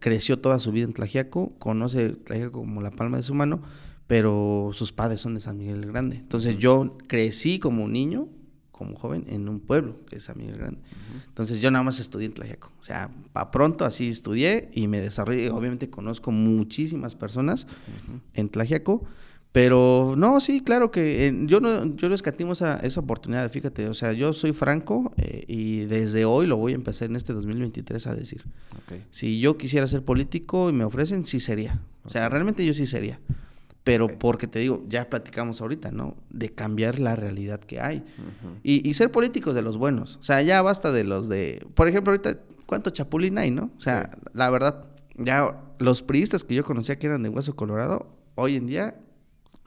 creció 0.00 0.38
toda 0.40 0.58
su 0.58 0.70
vida 0.70 0.84
en 0.84 0.92
Tlajiaco, 0.92 1.54
conoce 1.58 2.10
Tlajiaco 2.10 2.58
como 2.60 2.82
la 2.82 2.90
palma 2.90 3.16
de 3.16 3.22
su 3.22 3.32
mano, 3.32 3.62
pero 4.06 4.70
sus 4.74 4.92
padres 4.92 5.20
son 5.20 5.34
de 5.34 5.40
San 5.40 5.56
Miguel 5.56 5.82
el 5.82 5.86
Grande. 5.86 6.16
Entonces 6.16 6.58
yo 6.58 6.98
crecí 7.06 7.58
como 7.58 7.88
niño 7.88 8.28
como 8.84 8.98
joven 8.98 9.24
en 9.28 9.48
un 9.48 9.60
pueblo, 9.60 9.96
que 10.06 10.16
es 10.16 10.24
San 10.24 10.38
Miguel 10.38 10.56
Grande. 10.56 10.78
Entonces 11.26 11.60
yo 11.60 11.70
nada 11.70 11.82
más 11.82 12.00
estudié 12.00 12.26
en 12.26 12.34
Tlaxiaco. 12.34 12.70
O 12.80 12.82
sea, 12.82 13.10
para 13.32 13.50
pronto 13.50 13.84
así 13.84 14.08
estudié 14.08 14.70
y 14.72 14.88
me 14.88 15.00
desarrollé. 15.00 15.50
Obviamente 15.50 15.90
conozco 15.90 16.30
muchísimas 16.30 17.14
personas 17.14 17.66
en 18.34 18.48
Tlaxiaco. 18.48 19.04
Pero 19.52 20.14
no, 20.16 20.40
sí, 20.40 20.62
claro 20.62 20.90
que 20.90 21.28
eh, 21.28 21.34
yo 21.44 21.60
no, 21.60 21.94
yo 21.94 22.08
no 22.08 22.14
escatimo 22.16 22.54
esa, 22.54 22.78
esa 22.78 22.98
oportunidad, 22.98 23.48
fíjate, 23.52 23.88
o 23.88 23.94
sea, 23.94 24.12
yo 24.12 24.32
soy 24.32 24.52
franco 24.52 25.14
eh, 25.16 25.44
y 25.46 25.84
desde 25.84 26.24
hoy 26.24 26.48
lo 26.48 26.56
voy 26.56 26.72
a 26.72 26.74
empezar 26.74 27.08
en 27.08 27.14
este 27.14 27.32
2023 27.32 28.04
a 28.08 28.16
decir. 28.16 28.42
Si 29.10 29.38
yo 29.38 29.56
quisiera 29.56 29.86
ser 29.86 30.02
político 30.02 30.70
y 30.70 30.72
me 30.72 30.82
ofrecen, 30.82 31.24
sí 31.24 31.38
sería. 31.38 31.80
O 32.04 32.10
sea, 32.10 32.28
realmente 32.28 32.66
yo 32.66 32.74
sí 32.74 32.84
sería 32.84 33.20
pero 33.84 34.08
porque 34.08 34.46
te 34.46 34.58
digo, 34.58 34.82
ya 34.88 35.10
platicamos 35.10 35.60
ahorita, 35.60 35.92
¿no? 35.92 36.16
De 36.30 36.48
cambiar 36.48 36.98
la 36.98 37.16
realidad 37.16 37.60
que 37.60 37.80
hay. 37.80 38.02
y, 38.62 38.92
ser 38.94 39.12
políticos 39.12 39.54
de 39.54 39.60
los 39.60 39.76
buenos. 39.76 40.16
O 40.16 40.22
sea, 40.22 40.40
ya 40.40 40.62
basta 40.62 40.90
de 40.90 41.04
los 41.04 41.28
de, 41.28 41.64
por 41.74 41.86
ejemplo, 41.86 42.12
ahorita, 42.12 42.38
¿cuánto 42.64 42.88
chapulín 42.90 43.36
hay, 43.36 43.50
no? 43.50 43.70
O 43.76 43.80
sea, 43.80 44.10
la 44.32 44.48
verdad, 44.48 44.86
ya 45.18 45.60
los 45.78 46.02
priistas 46.02 46.44
que 46.44 46.54
yo 46.54 46.64
conocía 46.64 46.98
que 46.98 47.06
eran 47.06 47.22
de 47.22 47.28
Hueso 47.28 47.54
Colorado, 47.54 48.16
hoy 48.36 48.56
en 48.56 48.66
día, 48.66 48.96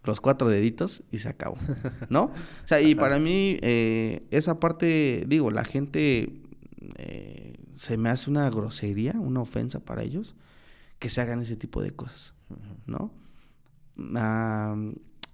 los 0.04 0.20
cuatro 0.20 0.50
deditos 0.50 1.04
y 1.12 1.20
se 1.20 1.30
acabó, 1.30 1.58
¿no? 2.10 2.24
O 2.24 2.68
sea, 2.68 2.82
y 2.82 2.96
para 2.96 3.20
mí, 3.20 3.60
eh, 3.62 4.24
esa 4.32 4.60
parte, 4.60 5.26
digo, 5.28 5.52
la 5.52 5.64
gente 5.64 6.42
eh, 6.96 7.54
se 7.72 7.98
me 7.98 8.10
hace 8.10 8.32
una 8.32 8.50
grosería, 8.50 9.14
una 9.20 9.42
ofensa 9.42 9.80
para 9.80 10.02
ellos, 10.02 10.36
que 10.98 11.10
se 11.10 11.22
hagan 11.22 11.40
ese 11.40 11.56
tipo 11.56 11.84
de 11.84 11.92
cosas, 11.92 12.34
¿no? 12.88 13.12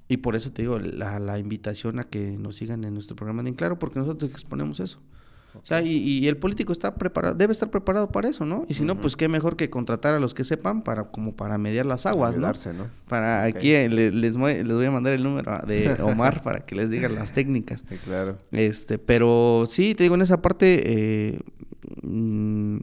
Y 0.08 0.17
por 0.17 0.36
eso 0.36 0.52
te 0.52 0.62
digo, 0.62 0.80
la, 0.80 1.19
la, 1.19 1.39
invitación 1.39 1.99
a 1.99 2.06
que 2.06 2.38
nos 2.38 2.56
sigan 2.56 2.84
en 2.84 2.93
nuestro 2.93 3.15
programa 3.15 3.43
de 3.43 3.49
Enclaro, 3.49 3.80
porque 3.80 3.99
nosotros 3.99 4.32
exponemos 4.32 4.80
eso. 4.80 4.99
O 5.56 5.65
sea, 5.65 5.82
y, 5.82 6.28
el 6.28 6.38
político 6.38 6.73
está 6.73 6.95
preparado, 6.95 7.36
debe 7.36 7.52
estar 7.52 7.69
preparado 7.69 8.12
para 8.12 8.28
eso, 8.28 8.45
¿no? 8.45 8.65
Y 8.67 8.73
si 8.73 8.84
no, 8.84 8.95
pues 8.95 9.15
qué 9.15 9.28
mejor 9.28 9.56
que 9.56 9.69
contratar 9.69 10.15
a 10.15 10.19
los 10.19 10.34
que 10.34 10.43
sepan 10.43 10.84
para 10.84 11.04
como 11.06 11.36
para 11.36 11.58
mediar 11.58 11.86
las 11.86 12.06
aguas, 12.06 12.36
¿no? 12.36 12.47
¿no? 12.47 12.89
Para 13.08 13.43
aquí 13.43 13.71
eh, 13.71 13.88
les, 13.88 14.13
les, 14.13 14.38
voy 14.38 14.86
a 14.86 14.91
mandar 14.91 15.13
el 15.13 15.23
número 15.23 15.60
de 15.67 15.93
Omar 16.02 16.41
para 16.41 16.65
que 16.65 16.76
les 16.76 16.89
digan 16.89 17.13
las 17.13 17.34
técnicas. 17.34 17.84
claro. 18.04 18.38
Este, 18.52 18.97
pero 18.97 19.65
sí, 19.67 19.93
te 19.93 20.04
digo, 20.04 20.15
en 20.15 20.21
esa 20.21 20.41
parte, 20.41 21.34
eh, 21.34 21.39
mm, 22.02 22.78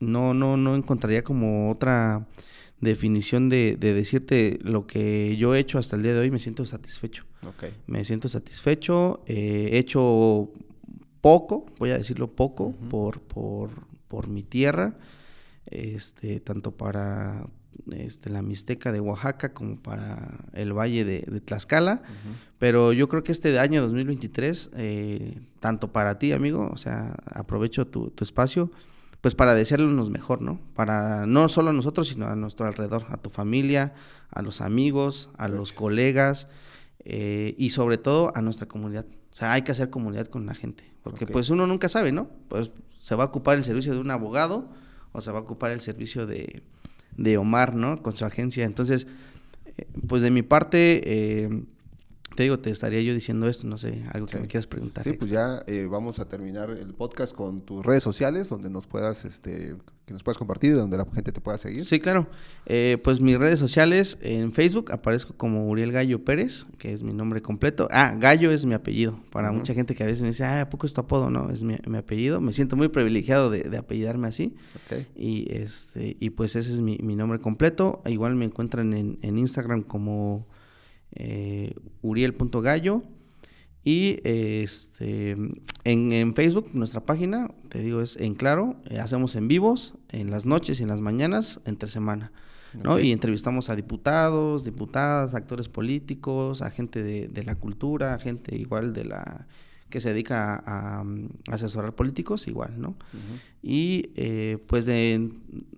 no, 0.00 0.34
no, 0.34 0.56
no 0.56 0.74
encontraría 0.74 1.22
como 1.22 1.70
otra 1.70 2.26
definición 2.80 3.48
de, 3.48 3.76
de, 3.78 3.92
decirte 3.94 4.58
lo 4.62 4.86
que 4.86 5.36
yo 5.36 5.54
he 5.54 5.58
hecho 5.58 5.78
hasta 5.78 5.96
el 5.96 6.02
día 6.02 6.14
de 6.14 6.20
hoy, 6.20 6.30
me 6.30 6.38
siento 6.38 6.64
satisfecho. 6.66 7.24
Ok. 7.46 7.64
Me 7.86 8.04
siento 8.04 8.28
satisfecho, 8.28 9.22
eh, 9.26 9.70
he 9.72 9.78
hecho 9.78 10.50
poco, 11.20 11.66
voy 11.78 11.90
a 11.90 11.98
decirlo 11.98 12.28
poco, 12.28 12.72
por, 12.88 13.20
por, 13.20 13.70
por 14.08 14.28
mi 14.28 14.42
tierra, 14.42 14.96
este, 15.66 16.40
tanto 16.40 16.72
para 16.72 17.46
este, 17.92 18.30
la 18.30 18.42
Mixteca 18.42 18.92
de 18.92 19.00
Oaxaca 19.00 19.52
como 19.52 19.76
para 19.76 20.38
el 20.52 20.72
Valle 20.72 21.04
de, 21.04 21.20
de 21.20 21.40
Tlaxcala. 21.40 22.02
Pero 22.58 22.92
yo 22.92 23.08
creo 23.08 23.22
que 23.22 23.32
este 23.32 23.58
año 23.58 23.82
2023, 23.82 24.70
eh, 24.76 25.40
tanto 25.60 25.92
para 25.92 26.18
ti, 26.18 26.32
amigo, 26.32 26.68
o 26.72 26.76
sea, 26.76 27.16
aprovecho 27.26 27.86
tu, 27.86 28.10
tu 28.10 28.24
espacio, 28.24 28.70
pues 29.20 29.34
para 29.34 29.54
desearnos 29.54 30.10
mejor, 30.10 30.40
¿no? 30.40 30.60
Para 30.74 31.26
no 31.26 31.48
solo 31.48 31.70
a 31.70 31.72
nosotros, 31.72 32.08
sino 32.08 32.26
a 32.26 32.36
nuestro 32.36 32.66
alrededor, 32.66 33.06
a 33.10 33.18
tu 33.18 33.30
familia, 33.30 33.92
a 34.30 34.42
los 34.42 34.60
amigos, 34.60 35.30
a 35.36 35.48
los 35.48 35.72
colegas 35.72 36.48
eh, 37.04 37.54
y 37.58 37.70
sobre 37.70 37.98
todo 37.98 38.32
a 38.34 38.42
nuestra 38.42 38.66
comunidad. 38.66 39.06
O 39.30 39.34
sea, 39.34 39.52
hay 39.52 39.62
que 39.62 39.72
hacer 39.72 39.90
comunidad 39.90 40.26
con 40.26 40.46
la 40.46 40.54
gente, 40.54 40.84
porque 41.02 41.26
pues 41.26 41.50
uno 41.50 41.66
nunca 41.66 41.88
sabe, 41.88 42.12
¿no? 42.12 42.28
Pues 42.48 42.72
se 42.98 43.14
va 43.14 43.24
a 43.24 43.26
ocupar 43.26 43.56
el 43.56 43.64
servicio 43.64 43.92
de 43.92 44.00
un 44.00 44.10
abogado 44.10 44.68
o 45.12 45.20
se 45.20 45.30
va 45.30 45.38
a 45.38 45.42
ocupar 45.42 45.70
el 45.70 45.80
servicio 45.80 46.26
de, 46.26 46.62
de 47.16 47.38
Omar, 47.38 47.74
¿no? 47.74 48.02
Con 48.02 48.12
su 48.14 48.24
agencia. 48.24 48.64
Entonces, 48.64 49.06
eh, 49.76 49.86
pues 50.06 50.22
de 50.22 50.30
mi 50.30 50.42
parte, 50.42 51.02
eh, 51.04 51.64
te 52.34 52.44
digo, 52.44 52.58
te 52.58 52.70
estaría 52.70 53.00
yo 53.02 53.12
diciendo 53.12 53.48
esto, 53.48 53.66
no 53.66 53.78
sé, 53.78 54.04
algo 54.12 54.26
que 54.26 54.38
me 54.38 54.46
quieras 54.46 54.66
preguntar. 54.66 55.04
Sí, 55.04 55.12
pues 55.12 55.30
ya 55.30 55.62
eh, 55.66 55.86
vamos 55.90 56.18
a 56.20 56.28
terminar 56.28 56.70
el 56.70 56.94
podcast 56.94 57.32
con 57.34 57.62
tus 57.62 57.84
redes 57.84 58.02
sociales, 58.02 58.48
donde 58.48 58.70
nos 58.70 58.86
puedas, 58.86 59.24
este, 59.24 59.74
que 60.06 60.12
nos 60.12 60.22
puedas 60.22 60.38
compartir, 60.38 60.74
donde 60.74 60.96
la 60.96 61.06
gente 61.12 61.32
te 61.32 61.40
pueda 61.40 61.58
seguir. 61.58 61.84
Sí, 61.84 61.98
claro. 62.00 62.28
Eh, 62.66 62.98
pues 63.02 63.20
mis 63.20 63.38
redes 63.38 63.58
sociales, 63.58 64.16
en 64.22 64.52
Facebook 64.52 64.92
aparezco 64.92 65.34
como 65.36 65.68
Uriel 65.68 65.92
Gallo 65.92 66.24
Pérez, 66.24 66.66
que 66.78 66.92
es 66.92 67.02
mi 67.02 67.12
nombre 67.12 67.42
completo. 67.42 67.88
Ah, 67.90 68.14
Gallo 68.18 68.52
es 68.52 68.64
mi 68.64 68.74
apellido. 68.74 69.18
Para 69.30 69.52
mucha 69.52 69.74
gente 69.74 69.94
que 69.94 70.04
a 70.04 70.06
veces 70.06 70.22
me 70.22 70.28
dice, 70.28 70.44
ah, 70.44 70.62
¿a 70.62 70.70
poco 70.70 70.86
es 70.86 70.92
tu 70.92 71.00
apodo? 71.00 71.30
No, 71.30 71.50
es 71.50 71.62
mi, 71.62 71.76
mi 71.86 71.98
apellido. 71.98 72.40
Me 72.40 72.52
siento 72.52 72.76
muy 72.76 72.88
privilegiado 72.88 73.50
de, 73.50 73.64
de 73.64 73.76
apellidarme 73.76 74.28
así. 74.28 74.54
Ok. 74.86 75.06
Y, 75.16 75.52
este, 75.52 76.16
y 76.20 76.30
pues 76.30 76.56
ese 76.56 76.72
es 76.72 76.80
mi, 76.80 76.98
mi 77.02 77.16
nombre 77.16 77.40
completo. 77.40 78.02
Igual 78.06 78.36
me 78.36 78.44
encuentran 78.44 78.92
en, 78.94 79.18
en 79.22 79.38
Instagram 79.38 79.82
como 79.82 80.46
eh, 81.14 81.74
uriel.gallo. 82.02 83.02
Y 83.82 84.20
este, 84.24 85.30
en, 85.84 86.12
en 86.12 86.34
Facebook, 86.34 86.70
nuestra 86.74 87.06
página, 87.06 87.50
te 87.70 87.80
digo, 87.80 88.02
es 88.02 88.16
en 88.16 88.34
claro, 88.34 88.76
eh, 88.90 88.98
hacemos 88.98 89.36
en 89.36 89.48
vivos, 89.48 89.94
en 90.10 90.30
las 90.30 90.44
noches 90.44 90.80
y 90.80 90.82
en 90.82 90.90
las 90.90 91.00
mañanas, 91.00 91.60
entre 91.64 91.88
semana. 91.88 92.32
¿no? 92.74 93.00
Y 93.00 93.10
entrevistamos 93.10 93.68
a 93.68 93.76
diputados, 93.76 94.64
diputadas, 94.64 95.34
actores 95.34 95.68
políticos, 95.68 96.62
a 96.62 96.70
gente 96.70 97.02
de, 97.02 97.26
de 97.26 97.42
la 97.42 97.56
cultura, 97.56 98.14
a 98.14 98.18
gente 98.18 98.56
igual 98.56 98.92
de 98.92 99.06
la 99.06 99.48
que 99.90 100.00
se 100.00 100.10
dedica 100.10 100.54
a, 100.56 101.00
a, 101.00 101.04
mm, 101.04 101.28
asesorar 101.48 101.94
políticos, 101.94 102.48
igual, 102.48 102.80
¿no? 102.80 102.90
Ujú. 102.90 103.38
Y 103.62 104.10
eh, 104.16 104.58
pues 104.66 104.86
de, 104.86 105.30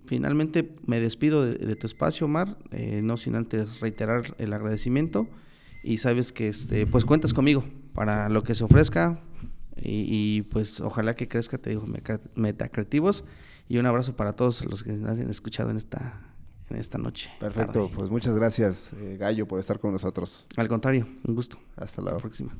finalmente 0.07 0.77
me 0.87 1.01
despido 1.01 1.44
de, 1.44 1.55
de 1.55 1.77
tu 1.77 1.87
espacio, 1.87 2.27
Omar, 2.27 2.59
eh, 2.70 3.01
no 3.03 3.16
sin 3.16 3.35
antes 3.35 3.81
reiterar 3.81 4.37
el 4.38 4.53
agradecimiento 4.53 5.27
y 5.83 5.98
sabes 5.98 6.33
que 6.33 6.48
este, 6.48 6.87
pues 6.87 7.05
cuentas 7.05 7.35
conmigo 7.35 7.64
para 7.94 8.29
lo 8.29 8.44
que 8.44 8.55
se 8.55 8.64
ofrezca 8.64 9.20
y, 9.77 10.05
y, 10.09 10.42
pues 10.42 10.81
ojalá 10.81 11.16
que 11.16 11.29
crezca, 11.29 11.59
te 11.59 11.70
digo, 11.70 11.87
Metacreativos 12.35 13.25
y 13.68 13.79
un 13.79 13.87
abrazo 13.87 14.14
para 14.14 14.35
todos 14.35 14.64
los 14.64 14.83
que 14.83 14.92
nos 14.92 15.18
han 15.18 15.31
escuchado 15.31 15.70
en 15.70 15.77
esta, 15.77 16.20
esta 16.70 16.98
noche. 16.98 17.31
Perfecto, 17.40 17.85
tarde. 17.85 17.94
pues 17.94 18.11
muchas 18.11 18.37
gracias, 18.37 18.92
eh, 18.94 19.16
Gallo, 19.18 19.46
por 19.48 19.59
estar 19.59 19.81
con 19.81 19.92
nosotros. 19.92 20.46
Al 20.57 20.68
contrario, 20.68 21.09
un 21.25 21.35
gusto. 21.35 21.59
Hasta 21.77 22.03
la 22.03 22.16
próxima. 22.16 22.55